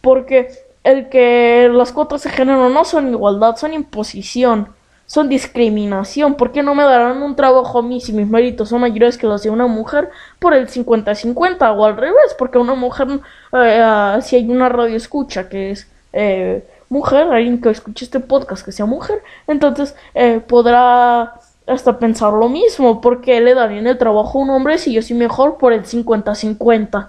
Porque 0.01 0.49
el 0.85 1.11
que 1.11 1.69
las 1.71 1.93
cuotas 1.93 2.23
de 2.23 2.31
género 2.31 2.71
no 2.71 2.87
son 2.87 3.11
igualdad, 3.11 3.57
son 3.57 3.75
imposición 3.75 4.69
son 5.11 5.29
discriminación. 5.29 6.37
¿Por 6.37 6.53
qué 6.53 6.63
no 6.63 6.73
me 6.77 6.85
darán 6.85 7.21
un 7.21 7.35
trabajo 7.35 7.81
a 7.81 7.83
mí 7.83 8.01
si 8.01 8.13
mis 8.13 8.29
méritos 8.29 8.69
son 8.69 8.81
mayores 8.83 9.19
que 9.19 9.27
los 9.27 9.43
de 9.43 9.51
una 9.51 9.67
mujer 9.67 10.09
por 10.39 10.55
el 10.55 10.69
50-50 10.69 11.77
o 11.77 11.85
al 11.85 11.97
revés? 11.97 12.37
Porque 12.39 12.59
una 12.59 12.77
mujer, 12.77 13.09
eh, 13.53 13.81
ah, 13.83 14.21
si 14.23 14.37
hay 14.37 14.49
una 14.49 14.69
radio 14.69 14.97
escucha 14.97 15.49
que 15.49 15.73
es 15.73 15.91
eh, 16.13 16.65
mujer, 16.91 17.29
alguien 17.33 17.63
que 17.63 17.71
escuche 17.71 18.05
este 18.05 18.21
podcast 18.21 18.63
que 18.65 18.73
sea 18.73 18.85
mujer, 18.85 19.23
entonces 19.47 19.95
eh, 20.15 20.41
podrá 20.47 21.35
hasta 21.67 21.99
pensar 21.99 22.33
lo 22.35 22.49
mismo. 22.49 23.01
porque 23.01 23.41
le 23.41 23.55
darían 23.55 23.87
el 23.87 23.97
trabajo 23.97 24.39
a 24.39 24.43
un 24.43 24.51
hombre 24.51 24.77
si 24.77 24.93
yo 24.93 25.01
soy 25.01 25.17
mejor 25.17 25.57
por 25.57 25.73
el 25.73 25.85
50-50? 25.85 27.09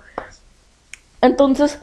Entonces, 1.21 1.79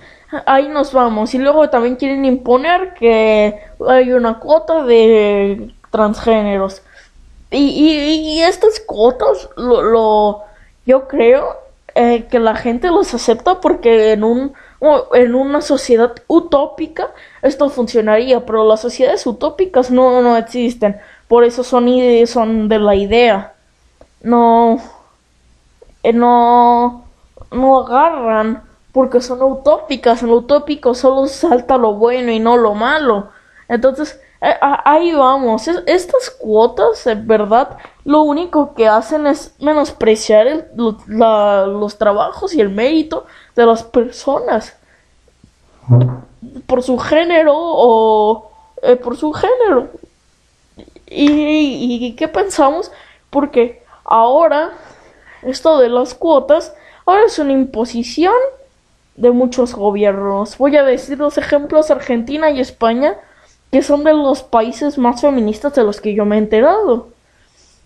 ahí 0.46 0.68
nos 0.68 0.92
vamos. 0.92 1.34
Y 1.34 1.38
luego 1.38 1.68
también 1.70 1.96
quieren 1.96 2.24
imponer 2.24 2.94
que 2.94 3.58
hay 3.86 4.12
una 4.12 4.38
cuota 4.38 4.84
de 4.84 5.72
transgéneros. 5.90 6.82
Y, 7.50 7.58
y, 7.58 8.42
estas 8.42 8.78
cuotas, 8.80 9.48
lo, 9.56 9.82
lo 9.82 10.42
yo 10.84 11.08
creo 11.08 11.56
eh, 11.94 12.26
que 12.30 12.38
la 12.38 12.54
gente 12.54 12.88
los 12.88 13.14
acepta 13.14 13.60
porque 13.60 14.12
en, 14.12 14.22
un, 14.22 14.52
en 15.14 15.34
una 15.34 15.60
sociedad 15.60 16.14
utópica 16.28 17.12
esto 17.42 17.68
funcionaría, 17.70 18.44
pero 18.44 18.66
las 18.66 18.80
sociedades 18.80 19.26
utópicas 19.26 19.90
no, 19.90 20.22
no 20.22 20.36
existen. 20.36 21.00
Por 21.28 21.44
eso 21.44 21.62
son, 21.62 21.88
son 22.26 22.68
de 22.68 22.78
la 22.78 22.94
idea. 22.94 23.54
No, 24.22 24.80
eh, 26.02 26.12
no, 26.12 27.04
no 27.52 27.80
agarran 27.80 28.62
porque 28.92 29.20
son 29.20 29.42
utópicas. 29.42 30.22
En 30.22 30.28
lo 30.28 30.36
utópico 30.36 30.94
solo 30.94 31.26
salta 31.26 31.76
lo 31.76 31.94
bueno 31.94 32.32
y 32.32 32.40
no 32.40 32.56
lo 32.56 32.74
malo. 32.74 33.28
Entonces, 33.68 34.20
eh, 34.40 34.54
ahí 34.60 35.12
vamos. 35.12 35.68
estas 35.68 36.30
cuotas, 36.30 37.06
en 37.06 37.26
verdad, 37.26 37.76
lo 38.04 38.22
único 38.22 38.74
que 38.74 38.88
hacen 38.88 39.26
es 39.26 39.54
menospreciar 39.60 40.70
los 40.76 41.98
trabajos 41.98 42.54
y 42.54 42.60
el 42.60 42.70
mérito 42.70 43.26
de 43.58 43.66
las 43.66 43.82
personas 43.82 44.76
por 46.66 46.84
su 46.84 46.96
género 46.96 47.54
o 47.56 48.52
eh, 48.82 48.94
por 48.94 49.16
su 49.16 49.32
género. 49.32 49.88
¿Y, 51.08 52.06
¿Y 52.06 52.14
qué 52.14 52.28
pensamos? 52.28 52.92
Porque 53.30 53.82
ahora 54.04 54.70
esto 55.42 55.78
de 55.78 55.88
las 55.88 56.14
cuotas 56.14 56.72
ahora 57.04 57.24
es 57.26 57.36
una 57.40 57.52
imposición 57.52 58.34
de 59.16 59.32
muchos 59.32 59.74
gobiernos. 59.74 60.56
Voy 60.56 60.76
a 60.76 60.84
decir 60.84 61.18
los 61.18 61.36
ejemplos 61.36 61.90
Argentina 61.90 62.50
y 62.50 62.60
España 62.60 63.16
que 63.72 63.82
son 63.82 64.04
de 64.04 64.12
los 64.12 64.44
países 64.44 64.98
más 64.98 65.20
feministas 65.20 65.74
de 65.74 65.82
los 65.82 66.00
que 66.00 66.14
yo 66.14 66.24
me 66.24 66.36
he 66.36 66.38
enterado. 66.38 67.08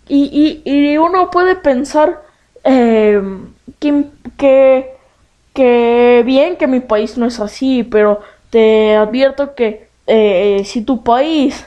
Y, 0.07 0.61
y, 0.65 0.97
uno 0.97 1.31
puede 1.31 1.55
pensar 1.55 2.21
eh, 2.63 3.21
que, 3.79 4.95
bien 5.55 6.57
que 6.57 6.67
mi 6.67 6.79
país 6.79 7.17
no 7.17 7.25
es 7.25 7.39
así, 7.39 7.83
pero 7.83 8.21
te 8.49 8.95
advierto 8.95 9.55
que 9.55 9.87
eh, 10.07 10.63
si 10.65 10.81
tu 10.81 11.03
país 11.03 11.65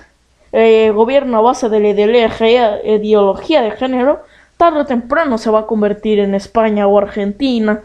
eh, 0.52 0.90
gobierna 0.94 1.38
a 1.38 1.42
base 1.42 1.68
de 1.68 1.80
la 1.80 1.88
ideología, 1.88 2.80
ideología 2.84 3.62
de 3.62 3.70
género, 3.72 4.22
tarde 4.56 4.80
o 4.80 4.86
temprano 4.86 5.38
se 5.38 5.50
va 5.50 5.60
a 5.60 5.66
convertir 5.66 6.18
en 6.18 6.34
España 6.34 6.86
o 6.86 6.98
Argentina. 6.98 7.82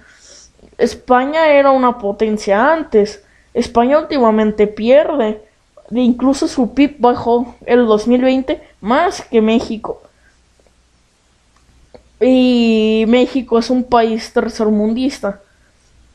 España 0.78 1.48
era 1.48 1.72
una 1.72 1.98
potencia 1.98 2.74
antes. 2.74 3.24
España 3.54 4.00
últimamente 4.00 4.68
pierde 4.68 5.42
incluso 6.00 6.48
su 6.48 6.74
PIB 6.74 6.96
bajó 7.00 7.56
el 7.66 7.86
2020 7.86 8.62
más 8.80 9.22
que 9.22 9.42
México. 9.42 10.02
Y 12.20 13.06
México 13.08 13.60
es 13.60 13.70
un 13.70 13.84
país 13.84 14.32
tercermundista. 14.32 15.42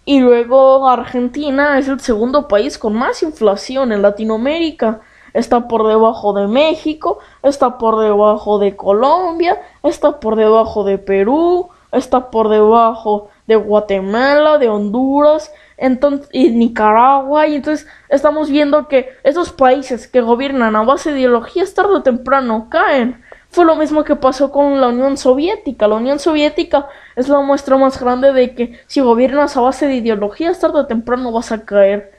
Y 0.09 0.21
luego 0.21 0.89
Argentina 0.89 1.81
es 1.81 1.89
el 1.89 1.99
segundo 1.99 2.47
país 2.47 2.79
con 2.79 2.95
más 2.95 3.25
inflación 3.25 3.91
en 3.91 4.03
Latinoamérica. 4.03 5.01
Está 5.35 5.67
por 5.67 5.85
debajo 5.85 6.33
de 6.33 6.47
México, 6.47 7.19
está 7.43 7.77
por 7.77 7.99
debajo 7.99 8.61
de 8.61 8.77
Colombia, 8.77 9.61
está 9.83 10.21
por 10.21 10.37
debajo 10.37 10.85
de 10.85 10.99
Perú, 10.99 11.71
está 11.91 12.31
por 12.31 12.49
debajo 12.49 13.31
de 13.49 13.57
Guatemala, 13.57 14.59
de 14.59 14.69
Honduras, 14.69 15.53
entonces, 15.77 16.29
y 16.33 16.51
Nicaragua, 16.51 17.49
y 17.49 17.57
entonces 17.57 17.89
estamos 18.09 18.49
viendo 18.49 18.87
que 18.87 19.09
esos 19.25 19.51
países 19.51 20.07
que 20.07 20.21
gobiernan 20.21 20.77
a 20.77 20.85
base 20.85 21.13
de 21.13 21.19
ideologías 21.19 21.75
tarde 21.75 21.95
o 21.95 22.03
temprano 22.05 22.69
caen. 22.71 23.25
Fue 23.57 23.65
lo 23.65 23.75
mismo 23.75 24.05
que 24.05 24.17
pasó 24.17 24.53
con 24.53 24.83
la 24.83 24.89
Unión 24.89 25.17
Soviética. 25.17 25.89
La 25.89 25.95
Unión 25.95 26.19
Soviética 26.19 26.89
es 27.17 27.27
la 27.31 27.41
muestra 27.41 27.79
más 27.79 27.99
grande 27.99 28.35
de 28.35 28.55
que 28.55 28.79
si 28.87 29.01
gobiernas 29.01 29.57
a 29.57 29.63
base 29.63 29.87
de 29.87 29.95
ideologías 29.95 30.61
tarde 30.61 30.81
o 30.81 30.87
temprano 30.87 31.33
vas 31.33 31.53
a 31.53 31.65
caer. 31.65 32.13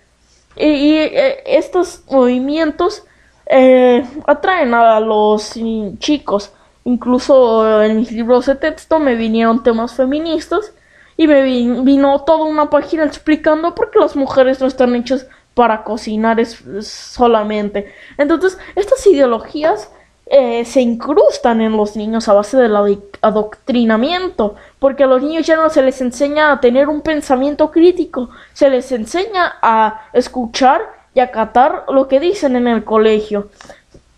Y, 0.55 0.95
eh, 0.97 1.43
estos 1.45 2.01
movimientos 2.09 3.03
eh, 3.45 4.03
atraen 4.25 4.73
a 4.73 4.99
los 4.99 5.53
chicos. 5.99 6.53
Incluso 6.85 7.83
en 7.83 7.97
mis 7.97 8.11
libros 8.11 8.47
de 8.47 8.55
texto 8.55 8.97
me 8.97 9.13
vinieron 9.13 9.61
temas 9.61 9.93
feministas 9.93 10.73
y 11.17 11.27
me 11.27 11.43
vino 11.43 12.19
toda 12.23 12.45
una 12.45 12.71
página 12.71 13.03
explicando 13.03 13.75
por 13.75 13.91
qué 13.91 13.99
las 13.99 14.15
mujeres 14.15 14.59
no 14.59 14.65
están 14.65 14.95
hechas 14.95 15.27
para 15.53 15.83
cocinar 15.83 16.43
solamente. 16.81 17.93
Entonces, 18.17 18.57
estas 18.75 19.05
ideologías 19.05 19.91
eh, 20.29 20.65
se 20.65 20.81
incrustan 20.81 21.61
en 21.61 21.77
los 21.77 21.95
niños 21.95 22.27
a 22.27 22.33
base 22.33 22.57
del 22.57 22.75
adoctrinamiento, 23.21 24.55
porque 24.79 25.03
a 25.03 25.07
los 25.07 25.21
niños 25.21 25.45
ya 25.45 25.55
no 25.55 25.69
se 25.69 25.81
les 25.81 26.01
enseña 26.01 26.51
a 26.51 26.59
tener 26.59 26.89
un 26.89 27.01
pensamiento 27.01 27.71
crítico, 27.71 28.29
se 28.53 28.69
les 28.69 28.91
enseña 28.91 29.55
a 29.61 30.09
escuchar 30.13 30.81
y 31.13 31.19
acatar 31.19 31.85
lo 31.89 32.07
que 32.07 32.19
dicen 32.19 32.55
en 32.55 32.67
el 32.67 32.83
colegio. 32.83 33.49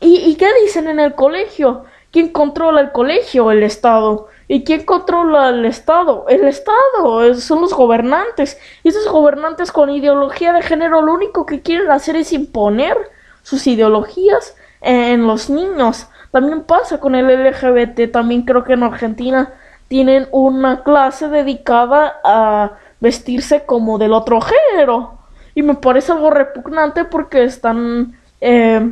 ¿Y, 0.02 0.16
y 0.16 0.36
qué 0.36 0.48
dicen 0.64 0.88
en 0.88 1.00
el 1.00 1.14
colegio? 1.14 1.86
¿Quién 2.12 2.30
controla 2.30 2.82
el 2.82 2.92
colegio? 2.92 3.52
El 3.52 3.64
Estado. 3.64 4.30
¿Y 4.48 4.64
quién 4.64 4.84
controla 4.84 5.50
el 5.50 5.64
Estado? 5.66 6.26
El 6.28 6.46
Estado, 6.46 7.36
son 7.36 7.62
los 7.62 7.74
gobernantes. 7.74 8.58
Y 8.84 8.90
esos 8.90 9.08
gobernantes 9.08 9.72
con 9.72 9.92
ideología 9.92 10.54
de 10.54 10.64
género 10.64 11.04
lo 11.04 11.14
único 11.14 11.46
que 11.46 11.62
quieren 11.62 11.92
hacer 11.92 12.16
es 12.16 12.34
imponer 12.34 12.98
sus 13.44 13.68
ideologías 13.68 14.56
en 14.82 15.28
los 15.28 15.50
niños. 15.50 16.08
También 16.32 16.64
pasa 16.64 17.00
con 17.00 17.16
el 17.16 17.28
LGBT, 17.28 18.12
también 18.12 18.44
creo 18.44 18.64
que 18.64 18.74
en 18.74 18.84
Argentina 18.84 19.54
tienen 19.88 20.28
una 20.32 20.84
clase 20.84 21.28
dedicada 21.30 22.20
a 22.24 22.72
vestirse 23.00 23.66
como 23.66 23.98
del 23.98 24.14
otro 24.14 24.40
género. 24.42 25.18
Y 25.56 25.64
me 25.64 25.76
parece 25.76 26.12
algo 26.12 26.30
repugnante 26.30 27.06
porque 27.06 27.44
están, 27.44 28.18
eh, 28.40 28.92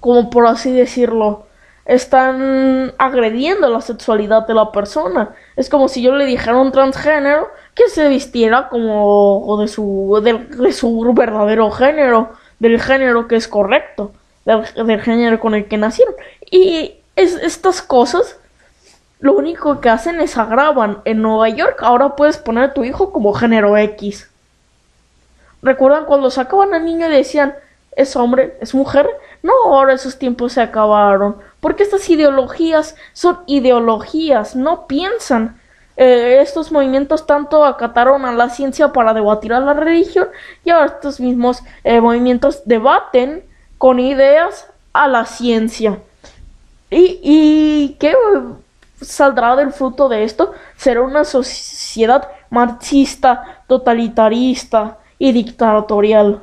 como 0.00 0.30
por 0.30 0.46
así 0.46 0.72
decirlo, 0.72 1.46
están 1.84 2.92
agrediendo 2.96 3.68
la 3.68 3.80
sexualidad 3.80 4.46
de 4.46 4.54
la 4.54 4.72
persona. 4.72 5.34
Es 5.56 5.68
como 5.68 5.88
si 5.88 6.00
yo 6.00 6.14
le 6.14 6.24
dijera 6.24 6.56
a 6.56 6.60
un 6.60 6.72
transgénero 6.72 7.48
que 7.74 7.88
se 7.88 8.08
vistiera 8.08 8.68
como 8.68 9.58
de 9.60 9.68
su, 9.68 10.20
de, 10.22 10.72
su 10.72 11.12
verdadero 11.12 11.70
género. 11.70 12.32
del 12.60 12.80
género 12.80 13.26
que 13.28 13.36
es 13.36 13.48
correcto, 13.48 14.12
del, 14.44 15.00
género 15.00 15.40
con 15.40 15.54
el 15.54 15.66
que 15.66 15.76
nacieron. 15.76 16.14
Y 16.50 16.94
es, 17.16 17.34
estas 17.34 17.82
cosas 17.82 18.38
lo 19.20 19.32
único 19.32 19.80
que 19.80 19.88
hacen 19.88 20.20
es 20.20 20.36
agravan. 20.36 20.98
En 21.04 21.22
Nueva 21.22 21.48
York 21.48 21.78
ahora 21.82 22.16
puedes 22.16 22.38
poner 22.38 22.64
a 22.64 22.74
tu 22.74 22.84
hijo 22.84 23.12
como 23.12 23.32
género 23.32 23.76
X. 23.76 24.28
¿Recuerdan 25.62 26.04
cuando 26.04 26.30
sacaban 26.30 26.74
al 26.74 26.84
niño 26.84 27.08
y 27.08 27.12
decían, 27.12 27.54
es 27.96 28.16
hombre, 28.16 28.58
es 28.60 28.74
mujer? 28.74 29.08
No, 29.42 29.52
ahora 29.64 29.94
esos 29.94 30.18
tiempos 30.18 30.52
se 30.52 30.60
acabaron. 30.60 31.36
Porque 31.60 31.84
estas 31.84 32.08
ideologías 32.10 32.96
son 33.14 33.38
ideologías, 33.46 34.56
no 34.56 34.86
piensan. 34.86 35.58
Eh, 35.96 36.40
estos 36.42 36.70
movimientos 36.70 37.26
tanto 37.26 37.64
acataron 37.64 38.26
a 38.26 38.32
la 38.32 38.50
ciencia 38.50 38.92
para 38.92 39.14
debatir 39.14 39.54
a 39.54 39.60
la 39.60 39.74
religión 39.74 40.28
y 40.64 40.70
ahora 40.70 40.86
estos 40.86 41.20
mismos 41.20 41.62
eh, 41.84 42.00
movimientos 42.00 42.62
debaten 42.64 43.44
con 43.84 44.00
ideas 44.00 44.66
a 44.94 45.08
la 45.08 45.26
ciencia. 45.26 45.98
¿Y, 46.90 47.20
y 47.22 47.96
qué 48.00 48.14
saldrá 48.98 49.56
del 49.56 49.74
fruto 49.74 50.08
de 50.08 50.24
esto? 50.24 50.54
Será 50.74 51.02
una 51.02 51.22
sociedad 51.26 52.26
marxista, 52.48 53.62
totalitarista 53.66 54.96
y 55.18 55.32
dictatorial. 55.32 56.42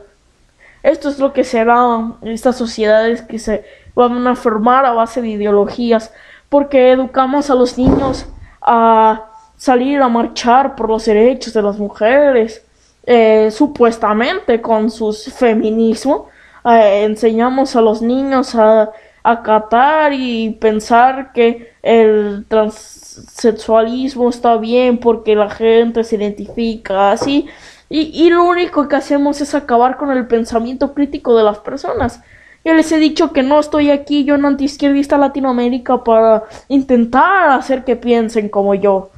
Esto 0.83 1.10
es 1.10 1.17
lo 1.17 1.33
que 1.33 1.43
serán 1.43 2.17
estas 2.21 2.60
sociedades 2.60 3.24
que 3.24 3.39
se 3.39 3.65
van 3.95 4.27
a 4.27 4.36
formar 4.36 4.86
a 4.86 4.91
base 4.91 5.24
de 5.24 5.29
ideologías, 5.29 6.13
porque 6.48 6.91
educamos 6.91 7.50
a 7.50 7.55
los 7.55 7.75
niños 7.75 8.27
a 8.62 9.31
salir 9.57 10.00
a 10.03 10.10
marchar 10.10 10.75
por 10.75 10.89
los 10.89 11.05
derechos 11.05 11.55
de 11.55 11.63
las 11.63 11.79
mujeres, 11.79 12.63
eh, 13.07 13.50
supuestamente 13.50 14.62
con 14.62 14.91
su 14.91 15.12
feminismo, 15.12 16.29
enseñamos 16.63 17.75
a 17.75 17.82
los 17.82 18.01
niños 18.01 18.56
a 18.56 18.91
acatar 19.24 20.13
y 20.13 20.51
pensar 20.51 21.32
que 21.34 21.74
el 21.84 22.46
transexualismo 22.48 24.30
está 24.30 24.58
bien 24.58 24.98
porque 24.98 25.36
la 25.36 25.50
gente 25.50 26.03
se 26.03 26.15
identifica 26.15 27.12
así 27.12 27.48
y, 27.94 28.30
lo 28.30 28.46
único 28.46 28.88
que 28.88 28.96
hacemos 28.96 29.41
es 29.41 29.53
acabar 29.53 29.98
con 29.98 30.12
el 30.12 30.25
pensamiento 30.25 30.94
crítico 30.94 31.36
de 31.36 31.44
las 31.44 31.60
personas. 31.60 32.22
Yo 32.63 32.74
les 32.74 32.89
he 32.94 32.98
dicho 33.00 33.34
que 33.34 33.44
no 33.44 33.60
estoy 33.60 33.89
aquí, 33.89 34.24
yo 34.24 34.36
un 34.36 34.46
antiizquierdista 34.46 35.18
Latinoamérica, 35.18 36.01
para 36.01 36.44
intentar 36.70 37.50
hacer 37.50 37.84
que 37.84 37.98
piensen 37.98 38.48
como 38.48 38.75
yo. 38.75 39.10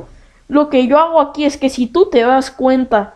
Lo 0.47 0.69
que 0.69 0.87
yo 0.87 0.97
hago 0.97 1.21
aquí 1.21 1.45
es 1.45 1.55
que 1.55 1.69
si 1.69 1.85
tú 1.85 2.09
te 2.09 2.21
das 2.21 2.49
cuenta 2.49 3.13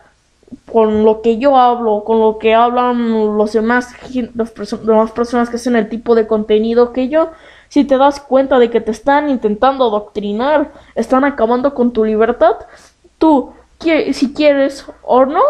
con 0.70 1.04
lo 1.04 1.22
que 1.22 1.38
yo 1.38 1.56
hablo, 1.56 2.04
con 2.04 2.20
lo 2.20 2.38
que 2.38 2.54
hablan 2.54 3.36
los 3.36 3.52
demás, 3.52 3.94
las 4.34 4.54
demás 4.84 5.10
personas 5.12 5.48
que 5.50 5.56
hacen 5.56 5.76
el 5.76 5.88
tipo 5.88 6.14
de 6.14 6.26
contenido 6.26 6.92
que 6.92 7.08
yo, 7.08 7.30
si 7.68 7.84
te 7.84 7.98
das 7.98 8.20
cuenta 8.20 8.58
de 8.58 8.70
que 8.70 8.80
te 8.80 8.90
están 8.90 9.28
intentando 9.28 9.84
adoctrinar, 9.84 10.72
están 10.94 11.24
acabando 11.24 11.74
con 11.74 11.92
tu 11.92 12.04
libertad, 12.04 12.56
tú, 13.18 13.52
si 13.80 14.32
quieres 14.34 14.86
o 15.02 15.26
no, 15.26 15.42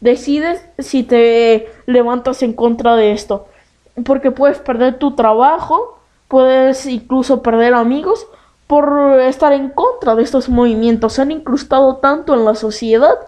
decides 0.00 0.64
si 0.78 1.02
te 1.02 1.68
levantas 1.86 2.42
en 2.42 2.52
contra 2.52 2.96
de 2.96 3.12
esto. 3.12 3.46
Porque 4.04 4.30
puedes 4.30 4.58
perder 4.58 4.98
tu 4.98 5.16
trabajo, 5.16 5.98
puedes 6.28 6.86
incluso 6.86 7.42
perder 7.42 7.74
amigos 7.74 8.26
por 8.68 9.18
estar 9.20 9.52
en 9.52 9.70
contra 9.70 10.14
de 10.14 10.22
estos 10.22 10.48
movimientos. 10.48 11.14
Se 11.14 11.22
han 11.22 11.32
incrustado 11.32 11.96
tanto 11.96 12.34
en 12.34 12.44
la 12.44 12.54
sociedad 12.54 13.18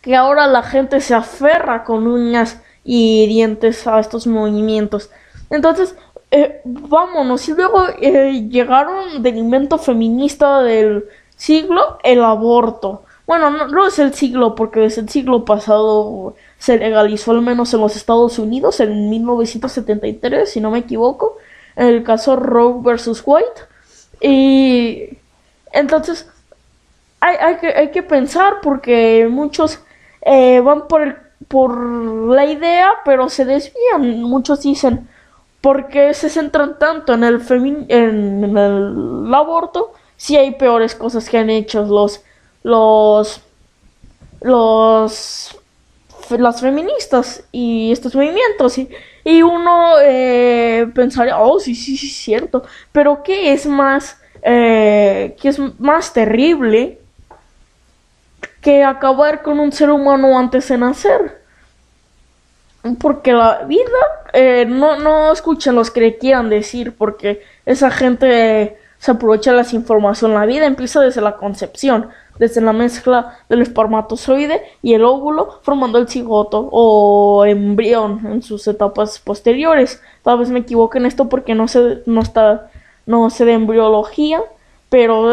que 0.00 0.16
ahora 0.16 0.46
la 0.46 0.62
gente 0.62 1.00
se 1.00 1.14
aferra 1.14 1.84
con 1.84 2.06
uñas 2.06 2.60
y 2.84 3.26
dientes 3.26 3.86
a 3.86 3.98
estos 3.98 4.26
movimientos. 4.26 5.10
Entonces, 5.50 5.94
eh, 6.30 6.60
vámonos. 6.64 7.48
Y 7.48 7.54
luego 7.54 7.86
eh, 8.00 8.46
llegaron 8.48 9.22
del 9.22 9.36
invento 9.36 9.78
feminista 9.78 10.62
del 10.62 11.06
siglo, 11.36 11.98
el 12.02 12.22
aborto. 12.22 13.04
Bueno, 13.26 13.50
no, 13.50 13.86
es 13.86 13.98
el 13.98 14.14
siglo, 14.14 14.54
porque 14.54 14.80
desde 14.80 15.00
el 15.02 15.08
siglo 15.08 15.44
pasado 15.44 16.36
se 16.58 16.78
legalizó 16.78 17.32
al 17.32 17.42
menos 17.42 17.74
en 17.74 17.80
los 17.80 17.96
Estados 17.96 18.38
Unidos 18.38 18.78
en 18.80 19.10
1973, 19.10 20.48
si 20.48 20.60
no 20.60 20.70
me 20.70 20.78
equivoco, 20.78 21.36
en 21.74 21.88
el 21.88 22.04
caso 22.04 22.36
Roe 22.36 22.76
versus 22.82 23.22
White. 23.24 23.62
Y 24.20 25.18
entonces 25.72 26.28
hay, 27.26 27.56
que, 27.56 27.68
hay 27.68 27.90
que 27.90 28.02
pensar 28.02 28.60
porque 28.62 29.26
muchos 29.30 29.80
eh, 30.22 30.60
van 30.60 30.88
por, 30.88 31.02
el, 31.02 31.16
por 31.48 31.78
la 31.78 32.44
idea, 32.44 32.90
pero 33.04 33.28
se 33.28 33.44
desvían. 33.44 34.22
Muchos 34.22 34.62
dicen, 34.62 35.08
¿por 35.60 35.88
qué 35.88 36.12
se 36.14 36.28
centran 36.28 36.78
tanto 36.78 37.14
en 37.14 37.24
el, 37.24 37.40
en, 37.88 38.56
el 38.56 39.34
aborto 39.34 39.92
si 40.16 40.36
hay 40.36 40.52
peores 40.52 40.94
cosas 40.94 41.28
que 41.28 41.38
han 41.38 41.50
hecho 41.50 41.84
los, 41.84 42.22
los, 42.62 43.40
los, 44.40 45.56
las 46.30 46.60
feministas 46.60 47.44
y 47.52 47.92
estos 47.92 48.14
movimientos? 48.14 48.78
Y, 48.78 48.88
y 49.24 49.42
uno 49.42 49.94
eh, 50.02 50.90
pensaría, 50.94 51.38
oh, 51.38 51.60
sí, 51.60 51.74
sí, 51.74 51.96
sí, 51.96 52.08
cierto. 52.08 52.64
Pero 52.92 53.22
¿qué 53.22 53.52
es 53.52 53.66
más, 53.66 54.20
eh, 54.42 55.36
qué 55.40 55.48
es 55.48 55.58
más 55.78 56.12
terrible 56.12 57.00
que 58.66 58.82
acabar 58.82 59.42
con 59.42 59.60
un 59.60 59.70
ser 59.70 59.90
humano 59.90 60.36
antes 60.36 60.66
de 60.66 60.76
nacer. 60.76 61.40
Porque 63.00 63.32
la 63.32 63.62
vida, 63.62 64.00
eh, 64.32 64.66
no, 64.68 64.98
no 64.98 65.30
escuchen 65.30 65.76
los 65.76 65.92
que 65.92 66.00
le 66.00 66.18
quieran 66.18 66.50
decir, 66.50 66.96
porque 66.98 67.44
esa 67.64 67.92
gente 67.92 68.76
se 68.98 69.12
aprovecha 69.12 69.52
de 69.52 69.62
la 69.62 69.68
información. 69.70 70.34
La 70.34 70.46
vida 70.46 70.66
empieza 70.66 71.00
desde 71.00 71.20
la 71.20 71.36
concepción, 71.36 72.08
desde 72.40 72.60
la 72.60 72.72
mezcla 72.72 73.38
del 73.48 73.62
espermatozoide 73.62 74.60
y 74.82 74.94
el 74.94 75.04
óvulo, 75.04 75.60
formando 75.62 75.98
el 75.98 76.08
cigoto 76.08 76.68
o 76.72 77.44
embrión 77.44 78.26
en 78.26 78.42
sus 78.42 78.66
etapas 78.66 79.20
posteriores. 79.20 80.02
Tal 80.24 80.40
vez 80.40 80.50
me 80.50 80.58
equivoque 80.58 80.98
en 80.98 81.06
esto 81.06 81.28
porque 81.28 81.54
no 81.54 81.68
sé, 81.68 82.02
no 82.06 82.20
está, 82.20 82.68
no 83.06 83.30
sé 83.30 83.44
de 83.44 83.52
embriología, 83.52 84.42
pero 84.88 85.28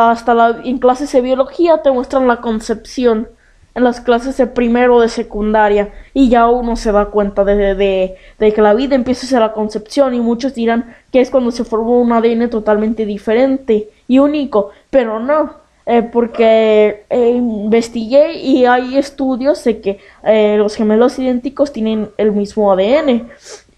hasta 0.00 0.34
la, 0.34 0.60
en 0.64 0.78
clases 0.78 1.12
de 1.12 1.20
biología 1.20 1.82
te 1.82 1.90
muestran 1.90 2.26
la 2.28 2.40
concepción. 2.40 3.28
En 3.74 3.82
las 3.82 4.00
clases 4.00 4.36
de 4.36 4.46
primero 4.46 5.00
de 5.00 5.08
secundaria 5.08 5.92
y 6.12 6.28
ya 6.28 6.46
uno 6.46 6.76
se 6.76 6.92
da 6.92 7.06
cuenta 7.06 7.44
de, 7.44 8.14
que 8.38 8.62
la 8.62 8.72
vida 8.72 8.94
empieza 8.94 9.22
desde 9.22 9.40
la 9.40 9.52
concepción 9.52 10.14
y 10.14 10.20
muchos 10.20 10.54
dirán 10.54 10.94
que 11.10 11.20
es 11.20 11.28
cuando 11.28 11.50
se 11.50 11.64
formó 11.64 12.00
un 12.00 12.12
ADN 12.12 12.50
totalmente 12.50 13.04
diferente 13.04 13.90
y 14.06 14.20
único, 14.20 14.70
pero 14.90 15.18
no, 15.18 15.54
eh, 15.86 16.02
porque 16.02 17.04
eh, 17.10 17.30
investigué 17.30 18.34
y 18.34 18.64
hay 18.64 18.96
estudios 18.96 19.64
de 19.64 19.80
que 19.80 19.98
eh, 20.22 20.54
los 20.56 20.76
gemelos 20.76 21.18
idénticos 21.18 21.72
tienen 21.72 22.10
el 22.16 22.30
mismo 22.30 22.70
ADN, 22.70 23.28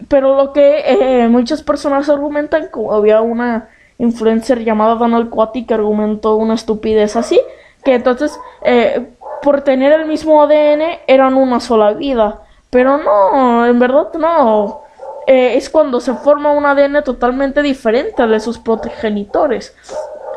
pero 0.07 0.37
lo 0.37 0.53
que 0.53 1.27
muchas 1.27 1.63
personas 1.63 2.07
argumentan 2.07 2.67
como 2.71 2.93
había 2.93 3.21
una 3.21 3.69
influencer 3.99 4.63
llamada 4.63 4.95
Donald 4.95 5.29
Quatty 5.29 5.65
que 5.65 5.73
argumentó 5.73 6.35
una 6.35 6.53
estupidez 6.53 7.15
así, 7.15 7.39
que 7.83 7.95
entonces 7.95 8.37
eh, 8.63 9.09
por 9.41 9.61
tener 9.61 9.93
el 9.93 10.05
mismo 10.05 10.41
ADN 10.41 10.99
eran 11.07 11.35
una 11.35 11.59
sola 11.59 11.93
vida. 11.93 12.41
Pero 12.69 12.97
no, 12.97 13.65
en 13.65 13.79
verdad 13.79 14.13
no. 14.19 14.81
Eh, 15.25 15.55
es 15.55 15.69
cuando 15.69 15.99
se 15.99 16.13
forma 16.13 16.51
un 16.51 16.65
ADN 16.65 17.03
totalmente 17.03 17.61
diferente 17.61 18.25
de 18.27 18.39
sus 18.39 18.57
progenitores. 18.57 19.75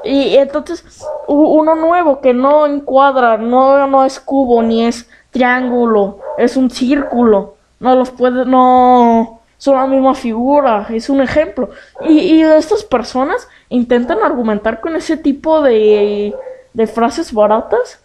Y 0.05 0.37
entonces 0.37 1.05
uno 1.27 1.75
nuevo 1.75 2.21
que 2.21 2.33
no 2.33 2.67
encuadra, 2.67 3.37
no, 3.37 3.87
no 3.87 4.05
es 4.05 4.19
cubo 4.19 4.63
ni 4.63 4.87
es 4.87 5.09
triángulo, 5.31 6.19
es 6.39 6.57
un 6.57 6.71
círculo. 6.71 7.55
No 7.79 7.95
los 7.95 8.11
puede, 8.11 8.45
no, 8.45 9.40
son 9.61 9.77
la 9.77 9.87
misma 9.87 10.15
figura, 10.15 10.87
es 10.89 11.11
un 11.11 11.21
ejemplo. 11.21 11.69
Y, 12.09 12.19
y 12.19 12.43
estas 12.43 12.83
personas 12.83 13.47
intentan 13.69 14.23
argumentar 14.23 14.81
con 14.81 14.97
ese 14.97 15.19
tipo 15.19 15.61
de, 15.61 16.35
de 16.73 16.87
frases 16.87 17.31
baratas. 17.31 18.01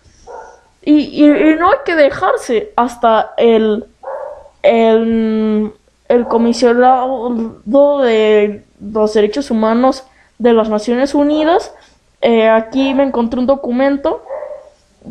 Y, 0.82 1.24
y, 1.24 1.56
no 1.56 1.72
hay 1.72 1.78
que 1.86 1.96
dejarse 1.96 2.74
hasta 2.76 3.34
el, 3.38 3.86
el, 4.64 5.72
el 6.10 6.28
comisionado 6.28 7.62
de 8.04 8.66
los 8.82 9.14
derechos 9.14 9.50
humanos 9.50 10.04
de 10.38 10.52
las 10.52 10.68
Naciones 10.68 11.16
Unidas. 11.16 11.74
Eh, 12.22 12.50
aquí 12.50 12.94
me 12.94 13.04
encontré 13.04 13.40
un 13.40 13.48
documento 13.48 14.26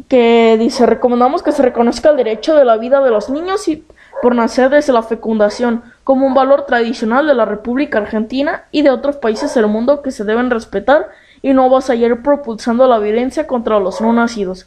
que 0.09 0.57
dice 0.59 0.85
recomendamos 0.85 1.43
que 1.43 1.53
se 1.53 1.63
reconozca 1.63 2.11
el 2.11 2.19
derecho 2.19 2.55
de 2.55 2.67
la 2.67 2.77
vida 2.77 3.01
de 3.01 3.11
los 3.11 3.31
niños 3.31 3.67
y 3.69 3.83
por 4.25 4.35
nacer 4.35 4.71
desde 4.71 4.95
la 4.95 5.03
fecundación 5.03 5.83
como 6.03 6.27
un 6.27 6.33
valor 6.33 6.65
tradicional 6.65 7.27
de 7.27 7.35
la 7.35 7.45
República 7.45 7.99
Argentina 7.99 8.65
y 8.71 8.81
de 8.81 8.89
otros 8.89 9.17
países 9.17 9.53
del 9.53 9.67
mundo 9.67 10.01
que 10.01 10.13
se 10.13 10.25
deben 10.25 10.49
respetar 10.49 11.11
y 11.43 11.53
no 11.53 11.69
vas 11.69 11.91
a 11.91 11.95
ir 11.95 12.23
propulsando 12.23 12.87
la 12.87 12.99
violencia 12.99 13.47
contra 13.47 13.79
los 13.79 14.01
no 14.01 14.15
nacidos, 14.15 14.67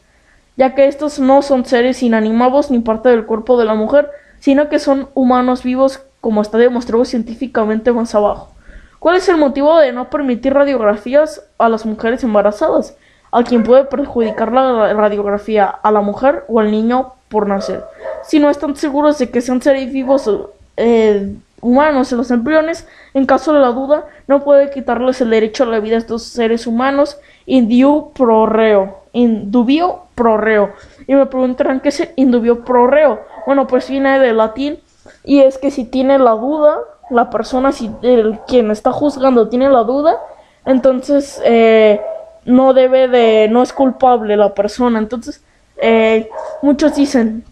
ya 0.57 0.75
que 0.75 0.85
estos 0.85 1.17
no 1.17 1.41
son 1.41 1.65
seres 1.65 2.03
inanimados 2.03 2.69
ni 2.69 2.77
parte 2.81 3.09
del 3.09 3.25
cuerpo 3.25 3.57
de 3.57 3.65
la 3.65 3.73
mujer, 3.73 4.11
sino 4.37 4.69
que 4.69 4.77
son 4.77 5.09
humanos 5.15 5.63
vivos 5.63 6.03
como 6.21 6.43
está 6.43 6.59
demostrado 6.59 7.03
científicamente 7.03 7.91
más 7.91 8.13
abajo. 8.13 8.53
¿Cuál 8.99 9.15
es 9.15 9.27
el 9.27 9.37
motivo 9.37 9.79
de 9.79 9.91
no 9.91 10.11
permitir 10.11 10.53
radiografías 10.53 11.49
a 11.57 11.67
las 11.67 11.83
mujeres 11.83 12.23
embarazadas? 12.23 12.95
A 13.31 13.43
quien 13.43 13.63
puede 13.63 13.85
perjudicar 13.85 14.51
la 14.51 14.93
radiografía, 14.93 15.65
a 15.65 15.91
la 15.91 16.01
mujer 16.01 16.45
o 16.47 16.59
al 16.59 16.71
niño 16.71 17.13
por 17.29 17.47
nacer. 17.47 17.83
Si 18.23 18.39
no 18.39 18.49
están 18.49 18.75
seguros 18.75 19.17
de 19.17 19.29
que 19.29 19.41
sean 19.41 19.61
seres 19.61 19.91
vivos 19.91 20.29
eh, 20.77 21.35
humanos 21.61 22.11
en 22.11 22.17
los 22.17 22.31
embriones, 22.31 22.87
en 23.13 23.25
caso 23.25 23.53
de 23.53 23.59
la 23.59 23.69
duda, 23.69 24.05
no 24.27 24.43
puede 24.43 24.69
quitarles 24.69 25.21
el 25.21 25.29
derecho 25.29 25.63
a 25.63 25.67
la 25.67 25.79
vida 25.79 25.95
a 25.95 25.99
estos 25.99 26.23
seres 26.23 26.67
humanos 26.67 27.17
indubio 27.45 28.11
pro 28.13 28.45
reo. 28.45 28.99
Indubio 29.13 30.01
pro 30.15 30.37
reo. 30.37 30.71
Y 31.07 31.15
me 31.15 31.25
preguntarán 31.25 31.79
qué 31.79 31.89
es 31.89 32.09
indubio 32.15 32.63
pro 32.63 32.87
reo. 32.87 33.21
Bueno, 33.45 33.67
pues 33.67 33.89
viene 33.89 34.19
del 34.19 34.37
latín 34.37 34.79
y 35.23 35.39
es 35.39 35.57
que 35.57 35.71
si 35.71 35.85
tiene 35.85 36.19
la 36.19 36.31
duda, 36.31 36.77
la 37.09 37.29
persona, 37.29 37.71
si 37.71 37.91
el 38.01 38.39
quien 38.47 38.71
está 38.71 38.91
juzgando 38.91 39.47
tiene 39.47 39.69
la 39.69 39.83
duda, 39.83 40.17
entonces 40.65 41.41
eh, 41.45 42.01
no 42.47 42.73
debe 42.73 43.07
de, 43.07 43.47
no 43.49 43.61
es 43.61 43.71
culpable 43.71 44.35
la 44.35 44.55
persona. 44.55 44.97
Entonces, 44.97 45.43
eh, 45.77 46.29
muchos 46.63 46.95
dicen, 46.95 47.43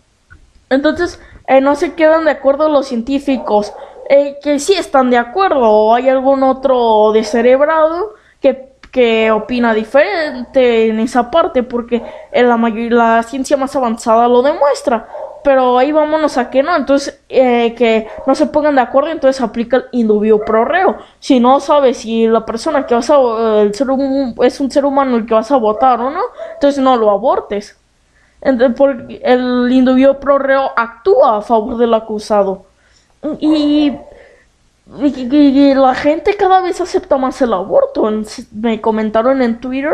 entonces 0.69 1.19
eh, 1.47 1.61
no 1.61 1.75
se 1.75 1.93
quedan 1.93 2.25
de 2.25 2.31
acuerdo 2.31 2.69
los 2.69 2.87
científicos, 2.87 3.71
que 4.43 4.59
sí 4.59 4.73
están 4.73 5.09
de 5.09 5.17
acuerdo, 5.17 5.61
o 5.61 5.95
hay 5.95 6.09
algún 6.09 6.43
otro 6.43 7.11
descerebrado 7.11 8.13
que 8.39 8.75
que 8.95 9.29
opina 9.29 9.73
diferente 9.73 10.87
en 10.87 11.01
esa 11.01 11.29
parte 11.29 11.63
porque 11.63 12.01
en 12.31 12.47
la, 12.47 12.55
la 12.91 13.23
ciencia 13.23 13.57
más 13.57 13.75
avanzada 13.75 14.29
lo 14.29 14.41
demuestra 14.41 15.05
pero 15.45 15.77
ahí 15.77 15.91
vámonos 15.91 16.39
a 16.39 16.49
que 16.49 16.63
no, 16.63 16.75
entonces 16.75 17.21
eh, 17.29 17.75
que 17.77 18.07
no 18.25 18.33
se 18.33 18.47
pongan 18.47 18.73
de 18.73 18.81
acuerdo, 18.81 19.11
entonces 19.11 19.39
aplica 19.43 19.77
el 19.77 19.85
indubio 19.91 20.39
pro 20.43 20.65
reo. 20.65 20.97
Si 21.19 21.39
no 21.39 21.59
sabes 21.59 21.97
si 21.97 22.27
la 22.27 22.43
persona 22.47 22.87
que 22.87 22.95
vas 22.95 23.11
a, 23.11 23.61
el 23.61 23.75
ser 23.75 23.87
es 24.41 24.59
un 24.59 24.71
ser 24.71 24.85
humano 24.85 25.17
el 25.17 25.27
que 25.27 25.35
vas 25.35 25.51
a 25.51 25.57
votar 25.57 26.01
o 26.01 26.09
no, 26.09 26.21
entonces 26.55 26.83
no 26.83 26.97
lo 26.97 27.11
abortes. 27.11 27.77
Entonces, 28.41 28.75
porque 28.75 29.21
el 29.23 29.71
indubio 29.71 30.19
pro 30.19 30.39
reo 30.39 30.71
actúa 30.75 31.37
a 31.37 31.41
favor 31.41 31.77
del 31.77 31.93
acusado. 31.93 32.65
Y, 33.39 33.93
y, 34.99 35.73
la 35.75 35.93
gente 35.93 36.35
cada 36.35 36.61
vez 36.61 36.81
acepta 36.81 37.17
más 37.17 37.39
el 37.43 37.53
aborto. 37.53 38.11
Me 38.51 38.81
comentaron 38.81 39.43
en 39.43 39.59
Twitter 39.59 39.93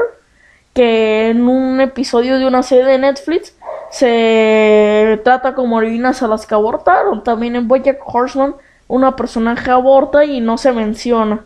que 0.73 1.29
en 1.29 1.45
un 1.47 1.81
episodio 1.81 2.39
de 2.39 2.47
una 2.47 2.63
serie 2.63 2.85
de 2.85 2.97
Netflix 2.99 3.53
se 3.91 5.21
trata 5.23 5.53
como 5.53 5.79
heroínas 5.79 6.23
a 6.23 6.27
las 6.27 6.45
que 6.45 6.55
abortaron. 6.55 7.23
También 7.23 7.55
en 7.55 7.67
Bojack 7.67 7.99
Horseman 8.05 8.55
una 8.87 9.15
personaje 9.15 9.71
aborta 9.71 10.25
y 10.25 10.41
no 10.41 10.57
se 10.57 10.71
menciona. 10.71 11.45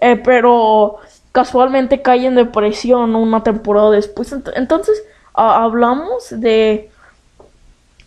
Eh, 0.00 0.16
pero 0.16 0.96
casualmente 1.32 2.02
cae 2.02 2.26
en 2.26 2.34
depresión 2.34 3.14
una 3.16 3.42
temporada 3.42 3.90
después. 3.90 4.34
Entonces 4.54 5.02
hablamos 5.32 6.28
de 6.30 6.90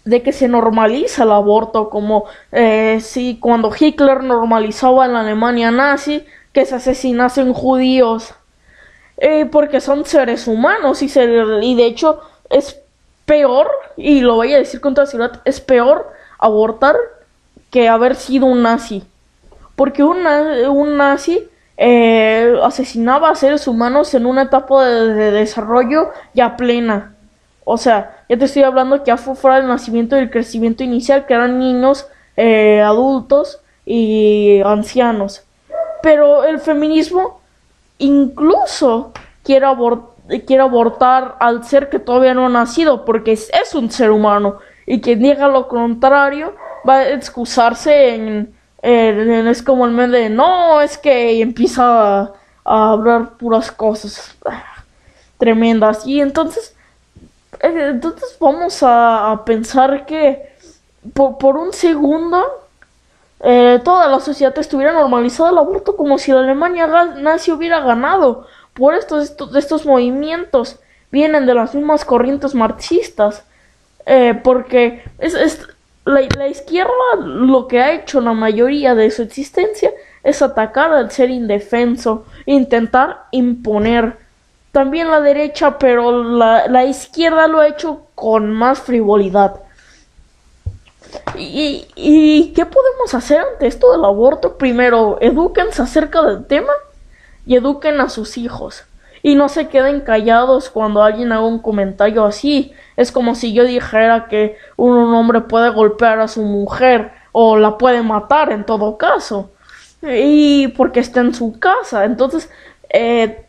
de 0.06 0.23
que 0.23 0.32
se 0.32 0.47
normaliza 0.47 1.23
el 1.23 1.32
aborto 1.32 1.89
como 1.89 2.26
eh, 2.54 3.00
si 3.02 3.39
cuando 3.41 3.73
Hitler 3.78 4.23
normalizaba 4.23 5.06
en 5.06 5.12
la 5.12 5.19
Alemania 5.19 5.69
nazi 5.69 6.26
que 6.54 6.65
se 6.65 6.76
asesinasen 6.76 7.52
judíos 7.52 8.34
eh, 9.17 9.45
porque 9.52 9.82
son 9.82 10.06
seres 10.06 10.47
humanos 10.47 11.02
y, 11.02 11.10
se, 11.10 11.26
y 11.62 11.76
de 11.76 11.86
hecho 11.86 12.21
es 12.50 12.80
peor, 13.28 13.70
y 13.98 14.22
lo 14.22 14.36
voy 14.36 14.54
a 14.54 14.58
decir 14.58 14.80
con 14.80 14.96
toda 14.96 15.06
seguridad, 15.06 15.42
es 15.44 15.60
peor 15.60 16.12
abortar 16.40 16.96
que 17.70 17.90
haber 17.90 18.16
sido 18.16 18.46
un 18.46 18.63
nazi. 18.63 19.04
Porque 19.76 20.02
un, 20.02 20.26
un 20.26 20.98
nazi 20.98 21.46
eh, 21.76 22.56
asesinaba 22.63 23.30
a 23.30 23.36
seres 23.36 23.68
humanos 23.68 24.13
en 24.13 24.26
una 24.26 24.44
etapa 24.44 24.86
de, 24.86 25.32
desarrollo 25.32 26.12
ya 26.34 26.56
plena. 26.56 27.16
O 27.66 27.78
sea, 27.78 28.24
ya 28.30 28.38
te 28.38 28.46
estoy 28.46 28.63
hablando 28.63 29.04
que 29.04 29.08
ya 29.08 29.18
fue 29.18 29.36
fuera 29.36 29.58
del 29.58 29.68
nacimiento 29.68 30.16
y 30.16 30.20
el 30.20 30.32
crecimiento 30.32 30.86
inicial, 30.86 31.26
que 31.26 31.34
eran 31.34 31.60
niños, 31.60 32.08
eh, 32.38 32.82
adultos 32.82 33.60
y 33.86 34.62
ancianos. 34.63 35.44
Pero 36.02 36.46
el 36.46 36.60
feminismo 36.60 37.42
incluso 37.98 39.12
quiere 39.44 39.66
abortar 39.66 40.16
quiere 40.46 40.63
abortar 40.63 41.36
al 41.40 41.63
ser 41.63 41.90
que 41.90 42.00
todavía 42.00 42.34
no 42.34 42.46
ha 42.46 42.50
nacido 42.50 43.06
porque 43.06 43.34
es, 43.34 43.76
un 43.76 43.92
ser 43.92 44.12
humano. 44.12 44.58
Y 44.86 45.02
quien 45.02 45.22
diga 45.22 45.48
lo 45.48 45.68
contrario 45.68 46.56
va 46.88 46.96
a 46.96 47.10
excusarse 47.10 48.16
en, 48.16 48.54
es 48.82 49.63
como 49.63 49.86
el 49.86 49.92
meme 49.92 50.18
de 50.18 50.30
no 50.30 50.82
es 50.82 50.98
que 50.98 51.42
empieza 51.42 52.22
a, 52.22 52.34
hablar 52.63 53.38
puras 53.38 53.72
cosas 53.72 54.36
ah, 54.46 54.63
tremendas 55.38 56.06
y 56.06 56.22
entonces 56.22 56.76
eh, 57.62 57.88
entonces 57.92 58.38
vamos 58.40 58.80
a, 58.82 59.42
pensar 59.46 60.06
que 60.06 60.54
por, 61.13 61.58
un 61.58 61.74
segundo 61.74 62.44
eh, 63.40 63.82
toda 63.84 64.08
la 64.08 64.20
sociedad 64.20 64.58
estuviera 64.60 64.94
normalizada 64.94 65.50
el 65.50 65.58
aborto 65.58 65.96
como 65.96 66.18
si 66.18 66.32
la 66.32 66.40
Alemania 66.40 66.88
nazi 67.18 67.52
hubiera 67.52 67.80
ganado 67.80 68.48
por 68.78 68.94
estos, 68.94 69.34
estos, 69.56 69.86
movimientos 69.86 70.80
vienen 71.12 71.46
de 71.46 71.56
las 71.56 71.74
mismas 71.74 72.06
corrientes 72.06 72.54
marxistas, 72.54 73.44
eh, 74.06 74.40
porque 74.44 75.04
es, 75.18 75.68
la, 76.06 76.48
izquierda 76.48 76.92
lo 77.20 77.68
que 77.68 77.82
ha 77.82 77.92
hecho 77.94 78.22
la 78.22 78.34
mayoría 78.34 78.96
de 78.96 79.10
su 79.12 79.24
existencia 79.24 79.92
es 80.24 80.42
atacar 80.42 80.94
al 80.94 81.12
ser 81.12 81.32
indefenso, 81.32 82.26
intentar 82.46 83.26
imponer. 83.32 84.18
También 84.72 85.10
la 85.10 85.22
derecha, 85.22 85.80
pero 85.80 86.24
la, 86.24 86.68
la 86.68 86.86
izquierda 86.86 87.48
lo 87.48 87.60
ha 87.60 87.68
hecho 87.68 88.04
con 88.13 88.52
más 88.52 88.80
frivolidad. 88.80 89.56
¿Y, 91.36 91.88
¿Y 91.96 92.54
qué 92.54 92.66
podemos 92.66 93.13
hacer 93.13 93.40
ante 93.40 93.68
esto 93.68 93.92
del 93.92 94.06
aborto? 94.06 94.58
Primero, 94.58 95.18
edúquense 95.20 95.82
acerca 95.82 96.22
del 96.22 96.46
tema 96.46 96.74
y 97.48 97.56
eduquen 97.56 98.00
a 98.02 98.10
sus 98.10 98.38
hijos. 98.38 98.84
Y 99.24 99.36
no 99.36 99.50
se 99.50 99.68
queden 99.68 100.02
callados 100.02 100.70
cuando 100.70 101.02
alguien 101.02 101.32
haga 101.32 101.46
un 101.46 101.60
comentario 101.60 102.24
así. 102.26 102.74
Es 102.96 103.12
como 103.12 103.34
si 103.34 103.54
yo 103.54 103.64
dijera 103.64 104.28
que 104.28 104.58
un 104.76 104.96
hombre 105.14 105.42
puede 105.42 105.70
golpear 105.70 106.20
a 106.20 106.28
su 106.28 106.44
mujer 106.44 107.12
o 107.32 107.58
la 107.58 107.78
puede 107.78 108.04
matar 108.04 108.52
en 108.52 108.66
todo 108.66 108.98
caso. 108.98 109.50
Y 110.02 110.68
porque 110.70 111.00
está 111.00 111.22
en 111.22 111.34
su 111.34 111.60
casa. 111.60 112.06
Entonces, 112.06 112.50
eh, 112.90 113.46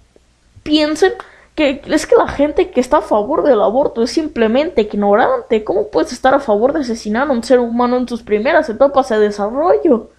piensen 0.63 1.13
que 1.55 1.83
es 1.87 2.07
que 2.07 2.17
la 2.17 2.29
gente 2.29 2.71
que 2.71 2.81
está 2.81 2.99
a 2.99 3.03
favor 3.03 3.43
del 3.43 3.61
aborto 3.61 4.03
es 4.03 4.11
simplemente 4.11 4.83
ignorante. 4.83 5.65
¿Cómo 5.65 5.89
puedes 5.89 6.13
estar 6.13 6.33
a 6.35 6.41
favor 6.41 6.73
de 6.73 6.81
asesinar 6.81 7.29
a 7.29 7.33
un 7.33 7.43
ser 7.43 7.59
humano 7.59 7.97
en 7.97 8.09
sus 8.09 8.23
primeras 8.23 8.69
etapas 8.69 9.09
de 9.09 9.19
desarrollo? 9.19 10.11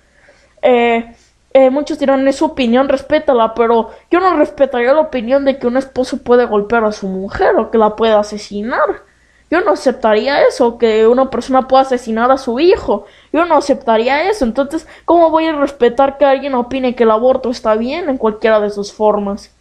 Eh, 0.61 1.15
eh, 1.51 1.69
muchos 1.69 1.97
dirán, 1.97 2.27
es 2.27 2.37
su 2.37 2.45
opinión, 2.45 2.89
respétala, 2.89 3.53
pero 3.55 3.89
yo 4.11 4.19
no 4.19 4.37
respetaría 4.37 4.93
la 4.93 5.01
opinión 5.01 5.45
de 5.45 5.57
que 5.57 5.67
un 5.67 5.77
esposo 5.77 6.17
puede 6.17 6.45
golpear 6.45 6.83
a 6.83 6.91
su 6.91 7.07
mujer 7.07 7.55
o 7.55 7.71
que 7.71 7.77
la 7.77 7.95
puede 7.95 8.13
asesinar. 8.13 9.03
Yo 9.49 9.61
no 9.61 9.71
aceptaría 9.71 10.43
eso, 10.43 10.77
que 10.77 11.07
una 11.07 11.31
persona 11.31 11.67
pueda 11.67 11.81
asesinar 11.81 12.29
a 12.31 12.37
su 12.37 12.59
hijo. 12.59 13.05
Yo 13.33 13.45
no 13.45 13.55
aceptaría 13.55 14.29
eso. 14.29 14.45
Entonces, 14.45 14.87
¿cómo 15.05 15.31
voy 15.31 15.47
a 15.47 15.53
respetar 15.53 16.19
que 16.19 16.25
alguien 16.25 16.53
opine 16.53 16.95
que 16.95 17.03
el 17.03 17.09
aborto 17.09 17.49
está 17.49 17.73
bien 17.73 18.09
en 18.09 18.17
cualquiera 18.17 18.59
de 18.59 18.69
sus 18.69 18.93
formas? 18.93 19.51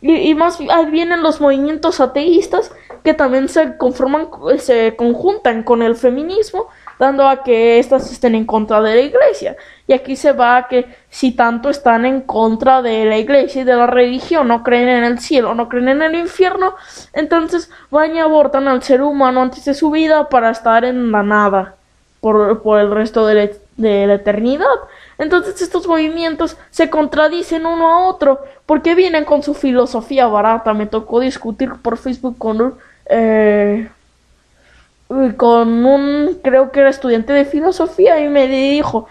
Y, 0.00 0.30
y 0.30 0.34
más 0.34 0.58
vienen 0.90 1.22
los 1.22 1.38
movimientos 1.38 2.00
ateístas 2.00 2.72
que 3.04 3.12
también 3.12 3.50
se 3.50 3.76
conforman, 3.76 4.28
se 4.58 4.96
conjuntan 4.96 5.64
con 5.64 5.82
el 5.82 5.96
feminismo 5.96 6.68
dando 7.00 7.26
a 7.26 7.42
que 7.42 7.78
éstas 7.78 8.12
estén 8.12 8.34
en 8.34 8.44
contra 8.44 8.82
de 8.82 8.94
la 8.94 9.00
iglesia. 9.00 9.56
Y 9.86 9.94
aquí 9.94 10.16
se 10.16 10.32
va 10.32 10.58
a 10.58 10.68
que 10.68 10.84
si 11.08 11.32
tanto 11.32 11.70
están 11.70 12.04
en 12.04 12.20
contra 12.20 12.82
de 12.82 13.06
la 13.06 13.16
iglesia 13.16 13.62
y 13.62 13.64
de 13.64 13.74
la 13.74 13.86
religión, 13.86 14.48
no 14.48 14.62
creen 14.62 14.88
en 14.88 15.04
el 15.04 15.18
cielo, 15.18 15.54
no 15.54 15.70
creen 15.70 15.88
en 15.88 16.02
el 16.02 16.14
infierno, 16.14 16.74
entonces 17.14 17.70
van 17.90 18.14
y 18.14 18.20
abortan 18.20 18.68
al 18.68 18.82
ser 18.82 19.00
humano 19.00 19.40
antes 19.40 19.64
de 19.64 19.72
su 19.72 19.90
vida 19.90 20.28
para 20.28 20.50
estar 20.50 20.84
en 20.84 21.10
la 21.10 21.22
nada 21.22 21.74
por, 22.20 22.60
por 22.62 22.78
el 22.78 22.90
resto 22.90 23.26
de 23.26 23.34
la, 23.34 23.48
de 23.78 24.06
la 24.06 24.14
eternidad. 24.14 24.66
Entonces 25.16 25.62
estos 25.62 25.86
movimientos 25.86 26.58
se 26.70 26.90
contradicen 26.90 27.64
uno 27.64 27.88
a 27.88 28.08
otro 28.08 28.40
porque 28.66 28.94
vienen 28.94 29.24
con 29.24 29.42
su 29.42 29.54
filosofía 29.54 30.26
barata. 30.26 30.74
Me 30.74 30.84
tocó 30.84 31.18
discutir 31.20 31.72
por 31.82 31.96
Facebook 31.96 32.36
con 32.36 32.74
eh, 33.06 33.88
con 35.36 35.84
un, 35.84 36.38
creo 36.42 36.70
que 36.70 36.80
era 36.80 36.90
estudiante 36.90 37.32
de 37.32 37.44
filosofía 37.44 38.20
y 38.20 38.28
me 38.28 38.46
dijo 38.46 39.06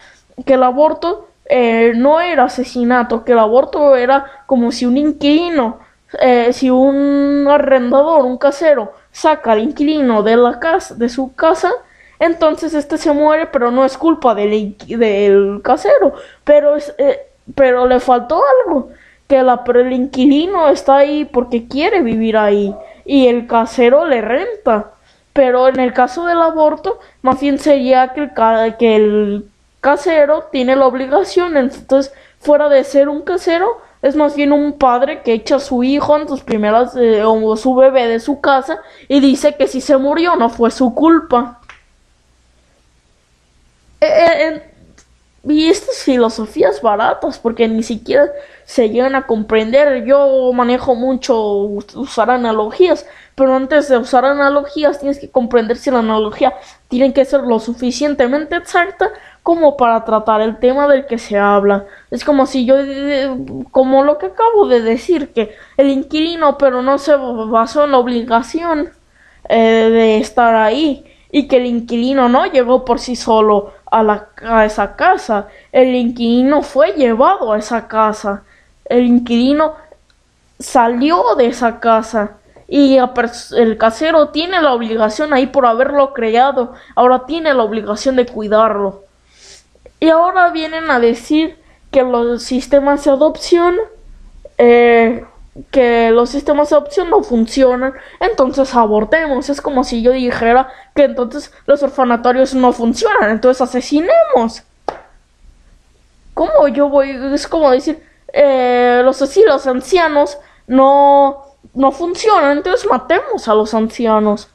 que 0.46 0.54
el 0.54 0.64
aborto 0.64 1.28
eh, 1.46 1.94
no 1.96 2.22
era 2.22 2.46
asesinato, 2.46 3.24
que 3.26 3.34
el 3.34 3.40
aborto 3.40 3.96
era 3.96 4.26
como 4.46 4.72
si 4.72 4.86
un 4.86 4.98
inquilino, 4.98 5.80
eh, 6.22 6.54
si 6.54 6.70
un 6.70 7.48
arrendador, 7.50 8.26
un 8.26 8.38
casero, 8.38 8.94
saca 9.12 9.52
al 9.54 9.60
inquilino 9.60 10.24
de 10.24 10.38
la 10.38 10.60
casa, 10.60 10.96
de 10.96 11.10
su 11.10 11.34
casa, 11.36 11.72
Entonces 12.20 12.74
este 12.74 12.98
se 12.98 13.14
muere, 13.14 13.48
pero 13.48 13.72
no 13.72 13.86
es 13.86 13.98
culpa 13.98 14.36
del, 14.36 14.76
del 14.88 15.62
casero, 15.64 16.14
pero, 16.44 16.76
es, 16.76 16.94
eh, 16.98 17.20
pero 17.56 17.88
le 17.88 18.00
faltó 18.00 18.42
algo, 18.66 18.90
que 19.28 19.42
la, 19.44 19.64
el 19.76 19.94
inquilino 19.94 20.70
está 20.70 20.98
ahí 20.98 21.26
porque 21.26 21.68
quiere 21.68 22.02
vivir 22.02 22.36
ahí 22.38 22.76
y 23.06 23.28
el 23.28 23.48
casero 23.48 24.06
le 24.06 24.22
renta. 24.22 24.92
Pero 25.34 25.68
en 25.68 25.80
el 25.80 25.94
caso 25.94 26.26
del 26.26 26.42
aborto, 26.42 27.00
más 27.22 27.40
bien 27.40 27.60
sería 27.60 28.14
que 28.14 28.22
el, 28.22 28.78
que 28.78 28.96
el 28.96 29.50
casero 29.82 30.48
tiene 30.52 30.76
la 30.76 30.88
obligación, 30.88 31.58
entonces 31.58 32.14
fuera 32.40 32.70
de 32.70 32.84
ser 32.84 33.10
un 33.10 33.22
casero, 33.22 33.82
es 34.02 34.16
más 34.16 34.36
bien 34.36 34.54
un 34.54 34.78
padre 34.78 35.22
que 35.24 35.34
echa 35.34 35.58
a 35.58 35.60
su 35.60 35.84
hijo 35.84 36.18
en 36.18 36.28
sus 36.28 36.42
primeras 36.42 36.96
eh, 36.96 37.22
o 37.24 37.56
su 37.58 37.76
bebé 37.76 38.08
de 38.08 38.20
su 38.20 38.40
casa 38.40 38.80
y 39.08 39.20
dice 39.20 39.56
que 39.56 39.68
si 39.68 39.82
se 39.82 39.98
murió 39.98 40.36
no 40.36 40.50
fue 40.50 40.72
su 40.72 40.94
culpa. 40.96 41.60
Eh, 44.02 44.08
eh, 44.08 44.69
y 45.44 45.70
estas 45.70 46.04
filosofías 46.04 46.82
baratas, 46.82 47.40
porque 47.40 47.68
ni 47.68 47.84
siquiera 47.84 48.30
se 48.66 48.90
llegan 48.90 49.16
a 49.16 49.26
comprender. 49.26 50.04
Yo 50.06 50.52
manejo 50.54 50.96
mucho 50.96 51.42
usar 51.42 52.30
analogías, 52.30 53.06
pero 53.36 53.56
antes 53.56 53.88
de 53.88 53.98
usar 53.98 54.26
analogías 54.26 55.00
tienes 55.00 55.20
que 55.20 55.30
comprender 55.30 55.78
si 55.78 55.92
la 55.92 56.00
analogía 56.00 56.54
tiene 56.90 57.14
que 57.14 57.24
ser 57.24 57.42
lo 57.42 57.60
suficientemente 57.60 58.58
exacta 58.58 59.12
como 59.42 59.78
para 59.78 60.04
tratar 60.04 60.42
el 60.42 60.60
tema 60.60 60.88
del 60.88 61.06
que 61.06 61.18
se 61.18 61.38
habla. 61.38 61.86
Es 62.12 62.26
como 62.26 62.46
si 62.46 62.66
yo, 62.66 62.76
como 63.72 64.04
lo 64.04 64.18
que 64.18 64.28
acabo 64.28 64.68
de 64.68 64.82
decir, 64.82 65.32
que 65.32 65.56
el 65.78 65.90
inquilino, 65.90 66.58
pero 66.58 66.82
no 66.82 66.98
se 66.98 67.16
basó 67.16 67.86
en 67.86 67.92
la 67.92 67.98
obligación 67.98 68.90
eh, 69.48 69.90
de 69.90 70.18
estar 70.18 70.54
ahí 70.56 71.06
y 71.32 71.48
que 71.48 71.58
el 71.58 71.66
inquilino 71.66 72.28
no 72.28 72.46
llegó 72.46 72.86
por 72.86 73.00
sí 73.00 73.16
solo 73.16 73.74
a, 73.92 74.04
la, 74.04 74.28
a 74.44 74.66
esa 74.66 74.96
casa. 74.96 75.48
El 75.72 75.96
inquilino 75.96 76.62
fue 76.62 76.94
llevado 76.94 77.54
a 77.54 77.58
esa 77.58 77.88
casa. 77.88 78.44
El 78.86 79.06
inquilino 79.06 79.76
salió 80.60 81.36
de 81.36 81.48
esa 81.48 81.80
casa. 81.80 82.32
Y 82.68 82.98
el 82.98 83.78
casero 83.78 84.30
tiene 84.30 84.62
la 84.62 84.74
obligación 84.74 85.34
ahí 85.34 85.48
por 85.48 85.66
haberlo 85.66 86.14
creado. 86.14 86.74
Ahora 86.96 87.26
tiene 87.26 87.54
la 87.54 87.64
obligación 87.64 88.16
de 88.16 88.28
cuidarlo. 88.28 89.04
Y 90.00 90.10
ahora 90.10 90.52
vienen 90.52 90.92
a 90.92 91.00
decir 91.00 91.58
que 91.92 92.04
los 92.04 92.44
sistemas 92.44 93.04
de 93.04 93.12
adopción 93.12 93.76
eh, 94.60 95.26
que 95.72 96.12
los 96.12 96.30
sistemas 96.30 96.70
de 96.70 96.78
adopción 96.78 97.10
no 97.10 97.24
funcionan, 97.24 97.94
entonces 98.20 98.74
abortemos. 98.76 99.50
Es 99.50 99.62
como 99.62 99.84
si 99.84 100.02
yo 100.02 100.12
dijera 100.12 100.70
que 100.96 101.04
entonces 101.04 101.52
los 101.66 101.84
orfanatorios 101.84 102.54
no 102.54 102.72
funcionan, 102.72 103.32
entonces 103.32 103.62
asesinemos. 103.62 104.64
¿Cómo 106.34 106.68
yo 106.70 106.90
voy? 106.90 107.12
Es 107.34 107.48
como 107.48 107.72
decir, 107.72 108.02
eh, 108.32 109.02
los 109.04 109.22
asilos 109.22 109.68
ancianos 109.68 110.38
no, 110.68 111.44
no 111.74 111.92
funcionan, 111.92 112.58
entonces 112.58 112.88
matemos 112.90 113.48
a 113.48 113.56
los 113.56 113.74
ancianos. 113.74 114.50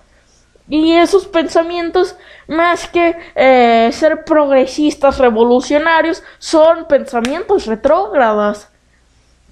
Y 0.66 0.92
esos 0.92 1.26
pensamientos, 1.26 2.16
más 2.48 2.88
que 2.88 3.16
eh, 3.34 3.90
ser 3.92 4.24
progresistas, 4.24 5.18
revolucionarios, 5.18 6.22
son 6.38 6.86
pensamientos 6.86 7.66
retrógradas 7.66 8.70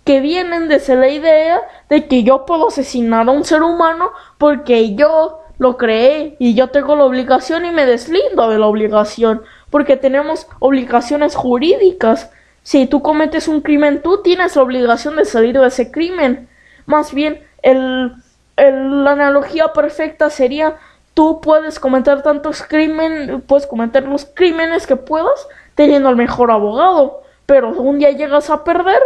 que 0.05 0.21
vienen 0.21 0.69
desde 0.69 0.97
la 0.97 1.09
idea 1.09 1.61
de 1.89 2.07
que 2.09 2.23
yo 2.23 2.45
puedo 2.45 2.69
asesinar 2.69 3.29
a 3.29 3.33
un 3.33 3.45
ser 3.45 3.63
humano 3.63 4.11
porque 4.39 4.95
yo 4.95 5.41
lo 5.59 5.77
creé 5.77 6.37
y 6.39 6.55
yo 6.55 6.69
tengo 6.69 6.97
la 6.97 7.05
obligación 7.05 7.65
y 7.65 7.71
me 7.71 7.87
deslindo 7.87 8.49
de 8.49 8.59
la 8.59 8.67
obligación 8.67 9.43
porque 9.71 9.97
tenemos 9.97 10.49
obligaciones 10.59 11.37
jurídicas. 11.37 12.31
Si 12.63 12.87
tú 12.87 13.01
cometes 13.01 13.49
un 13.49 13.61
crimen, 13.61 14.03
tú 14.03 14.23
tienes 14.23 14.57
la 14.57 14.63
obligación 14.63 15.17
de 15.17 15.25
salir 15.25 15.59
de 15.59 15.67
ese 15.67 15.91
crimen. 15.91 16.49
Más 16.85 17.15
bien, 17.15 17.43
el, 17.63 18.13
la 18.57 19.13
analogía 19.13 19.73
perfecta 19.73 20.31
sería 20.31 20.77
tú 21.15 21.41
puedes 21.41 21.79
cometer 21.79 22.23
tantos 22.23 22.63
crímenes, 22.63 23.43
puedes 23.47 23.67
cometer 23.67 24.05
los 24.05 24.25
crímenes 24.25 24.87
que 24.87 24.97
puedas 24.97 25.47
teniendo 25.75 26.09
al 26.09 26.17
mejor 26.17 26.51
abogado, 26.51 27.23
pero 27.47 27.71
un 27.71 27.99
día 27.99 28.11
llegas 28.11 28.51
a 28.51 28.65
perder 28.65 29.01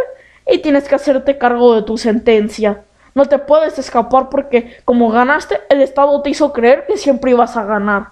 y 0.49 0.59
tienes 0.59 0.87
que 0.87 0.95
hacerte 0.95 1.37
cargo 1.37 1.75
de 1.75 1.81
tu 1.83 1.97
sentencia. 1.97 2.83
No 3.15 3.25
te 3.25 3.39
puedes 3.39 3.79
escapar 3.79 4.29
porque 4.29 4.77
como 4.85 5.09
ganaste, 5.09 5.59
el 5.69 5.81
Estado 5.81 6.21
te 6.21 6.29
hizo 6.29 6.53
creer 6.53 6.85
que 6.87 6.97
siempre 6.97 7.31
ibas 7.31 7.57
a 7.57 7.65
ganar. 7.65 8.09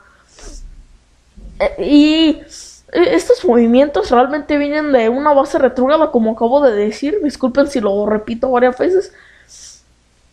Eh, 1.60 1.86
y 1.86 2.42
estos 2.92 3.44
movimientos 3.46 4.10
realmente 4.12 4.58
vienen 4.58 4.92
de 4.92 5.10
una 5.10 5.34
base 5.34 5.60
retrógrada, 5.60 6.12
como 6.12 6.32
acabo 6.32 6.62
de 6.62 6.74
decir. 6.74 7.20
Disculpen 7.24 7.68
si 7.68 7.82
lo 7.82 8.06
repito 8.06 8.50
varias 8.50 8.78
veces. 8.78 9.14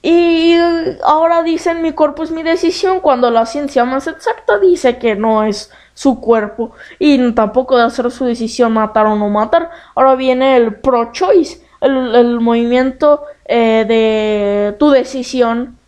Y 0.00 0.56
ahora 1.04 1.44
dicen 1.44 1.80
mi 1.80 1.92
cuerpo 1.92 2.24
es 2.24 2.32
mi 2.32 2.42
decisión 2.42 2.98
cuando 2.98 3.30
la 3.30 3.46
ciencia 3.46 3.84
más 3.84 4.08
exacta 4.08 4.58
dice 4.58 4.98
que 4.98 5.14
no 5.14 5.44
es 5.44 5.70
su 5.94 6.20
cuerpo 6.20 6.72
y 6.98 7.30
tampoco 7.32 7.76
de 7.76 7.84
hacer 7.84 8.10
su 8.10 8.24
decisión 8.24 8.72
matar 8.72 9.06
o 9.06 9.14
no 9.16 9.28
matar. 9.28 9.70
Ahora 9.94 10.16
viene 10.16 10.56
el 10.56 10.74
pro-choice 10.74 11.62
el, 11.82 12.40
movimiento 12.40 13.22
eh, 13.44 13.84
de 13.86 14.76
tu 14.78 14.90
decisión 14.90 15.78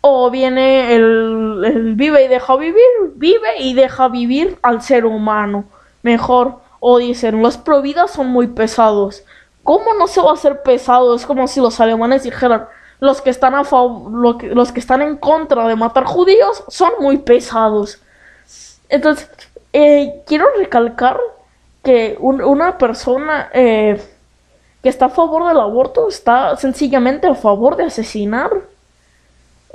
o 0.00 0.30
viene 0.30 0.94
el, 0.94 1.94
vive 1.96 2.24
y 2.24 2.28
deja 2.28 2.56
vivir, 2.56 2.82
vive 3.14 3.58
y 3.58 3.74
deja 3.74 4.08
vivir 4.08 4.58
al 4.62 4.82
ser 4.82 5.06
humano 5.06 5.64
mejor. 6.02 6.60
O 6.84 6.98
dicen, 6.98 7.40
los 7.42 7.56
providas 7.56 8.10
son 8.10 8.26
muy 8.28 8.48
pesados. 8.48 9.22
¿Cómo 9.62 9.94
no 9.94 10.08
se 10.08 10.20
va 10.20 10.30
a 10.30 10.34
hacer 10.34 10.62
pesado? 10.62 11.14
Es 11.14 11.24
como 11.24 11.46
si 11.46 11.60
los 11.60 11.78
alemanes 11.78 12.24
dijeran, 12.24 12.66
los 12.98 13.20
que 13.20 13.30
están 13.30 13.54
a 13.54 13.62
favor, 13.62 14.10
los 14.42 14.72
que 14.72 14.80
están 14.80 15.02
en 15.02 15.16
contra 15.16 15.68
de 15.68 15.76
matar 15.76 16.04
judíos 16.04 16.64
son 16.68 16.90
muy 16.98 17.18
pesados. 17.18 18.00
Entonces, 18.88 19.30
eh, 19.72 20.22
quiero 20.26 20.46
recalcar 20.58 21.18
que 21.82 22.16
una 22.20 22.78
persona 22.78 23.50
eh, 23.54 24.00
que 24.82 24.88
está 24.88 25.06
a 25.06 25.10
favor 25.10 25.46
del 25.48 25.60
aborto 25.60 26.08
está 26.08 26.56
sencillamente 26.56 27.26
a 27.26 27.34
favor 27.34 27.76
de 27.76 27.84
asesinar. 27.84 28.50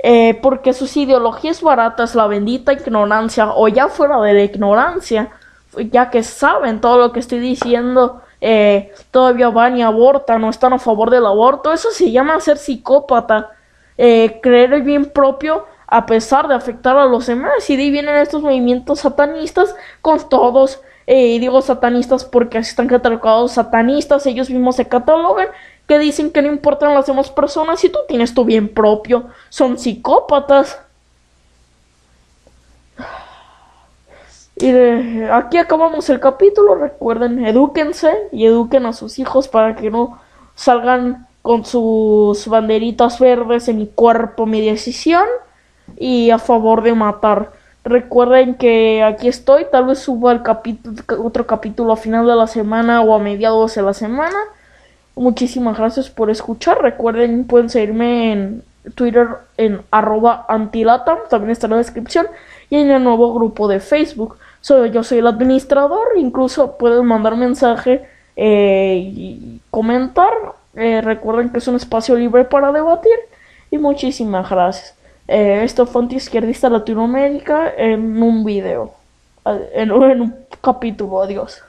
Eh, 0.00 0.38
porque 0.42 0.72
sus 0.72 0.96
ideologías 0.96 1.60
baratas, 1.60 2.14
la 2.14 2.28
bendita 2.28 2.72
ignorancia, 2.72 3.50
o 3.52 3.66
ya 3.66 3.88
fuera 3.88 4.20
de 4.20 4.32
la 4.32 4.42
ignorancia, 4.44 5.30
ya 5.90 6.10
que 6.10 6.22
saben 6.22 6.80
todo 6.80 6.98
lo 6.98 7.12
que 7.12 7.18
estoy 7.18 7.40
diciendo, 7.40 8.22
eh, 8.40 8.92
todavía 9.10 9.48
van 9.48 9.76
y 9.76 9.82
abortan 9.82 10.44
o 10.44 10.50
están 10.50 10.72
a 10.72 10.78
favor 10.78 11.10
del 11.10 11.26
aborto, 11.26 11.72
eso 11.72 11.90
se 11.90 12.12
llama 12.12 12.38
ser 12.38 12.58
psicópata, 12.58 13.50
eh, 13.96 14.38
creer 14.40 14.72
el 14.72 14.82
bien 14.82 15.06
propio 15.06 15.66
a 15.88 16.06
pesar 16.06 16.46
de 16.46 16.54
afectar 16.54 16.96
a 16.96 17.06
los 17.06 17.26
demás, 17.26 17.68
y 17.68 17.76
de 17.76 17.82
ahí 17.82 17.90
vienen 17.90 18.14
estos 18.16 18.42
movimientos 18.42 19.00
satanistas 19.00 19.74
con 20.00 20.28
todos 20.28 20.80
eh, 21.10 21.28
y 21.28 21.38
digo 21.38 21.62
satanistas 21.62 22.26
porque 22.26 22.58
así 22.58 22.68
están 22.68 22.86
catalogados 22.86 23.52
satanistas, 23.52 24.26
ellos 24.26 24.50
mismos 24.50 24.76
se 24.76 24.86
catalogan, 24.86 25.48
que 25.86 25.98
dicen 25.98 26.30
que 26.30 26.42
no 26.42 26.48
importan 26.48 26.92
las 26.92 27.06
demás 27.06 27.30
personas 27.30 27.80
si 27.80 27.88
tú 27.88 27.98
tienes 28.06 28.34
tu 28.34 28.44
bien 28.44 28.68
propio, 28.68 29.28
son 29.48 29.78
psicópatas. 29.78 30.78
Y 34.56 34.70
aquí 35.32 35.56
acabamos 35.56 36.10
el 36.10 36.20
capítulo, 36.20 36.74
recuerden, 36.74 37.46
edúquense 37.46 38.28
y 38.30 38.44
eduquen 38.44 38.84
a 38.84 38.92
sus 38.92 39.18
hijos 39.18 39.48
para 39.48 39.76
que 39.76 39.90
no 39.90 40.20
salgan 40.56 41.26
con 41.40 41.64
sus 41.64 42.46
banderitas 42.48 43.18
verdes 43.18 43.66
en 43.68 43.78
mi 43.78 43.86
cuerpo, 43.86 44.44
mi 44.44 44.60
decisión 44.60 45.24
y 45.96 46.28
a 46.32 46.38
favor 46.38 46.82
de 46.82 46.92
matar. 46.92 47.57
Recuerden 47.88 48.56
que 48.56 49.02
aquí 49.02 49.28
estoy, 49.28 49.64
tal 49.72 49.86
vez 49.86 50.00
suba 50.00 50.32
el 50.32 50.42
capítulo, 50.42 50.94
otro 51.24 51.46
capítulo 51.46 51.94
a 51.94 51.96
final 51.96 52.26
de 52.26 52.36
la 52.36 52.46
semana 52.46 53.00
o 53.00 53.14
a 53.14 53.18
mediados 53.18 53.74
de 53.76 53.80
la 53.80 53.94
semana. 53.94 54.36
Muchísimas 55.16 55.78
gracias 55.78 56.10
por 56.10 56.28
escuchar. 56.28 56.82
Recuerden, 56.82 57.46
pueden 57.46 57.70
seguirme 57.70 58.32
en 58.32 58.62
Twitter 58.94 59.28
en 59.56 59.80
arroba 59.90 60.44
antilatam, 60.50 61.16
también 61.30 61.52
está 61.52 61.66
en 61.66 61.70
la 61.70 61.76
descripción, 61.78 62.26
y 62.68 62.76
en 62.76 62.90
el 62.90 63.02
nuevo 63.02 63.32
grupo 63.32 63.68
de 63.68 63.80
Facebook. 63.80 64.36
Soy, 64.60 64.90
yo 64.90 65.02
soy 65.02 65.18
el 65.18 65.26
administrador, 65.26 66.08
incluso 66.18 66.76
pueden 66.76 67.06
mandar 67.06 67.36
mensaje 67.36 68.06
eh, 68.36 69.00
y 69.02 69.60
comentar. 69.70 70.32
Eh, 70.74 71.00
recuerden 71.00 71.48
que 71.48 71.58
es 71.58 71.68
un 71.68 71.76
espacio 71.76 72.16
libre 72.16 72.44
para 72.44 72.70
debatir. 72.70 73.16
Y 73.70 73.78
muchísimas 73.78 74.50
gracias. 74.50 74.97
Eh, 75.28 75.62
esto 75.62 75.86
fue 75.86 76.02
Anti-Izquierdista 76.02 76.70
Latinoamérica 76.70 77.74
en 77.76 78.22
un 78.22 78.44
video, 78.44 78.94
en, 79.44 79.90
en 79.90 80.20
un 80.22 80.36
capítulo, 80.62 81.22
adiós. 81.22 81.62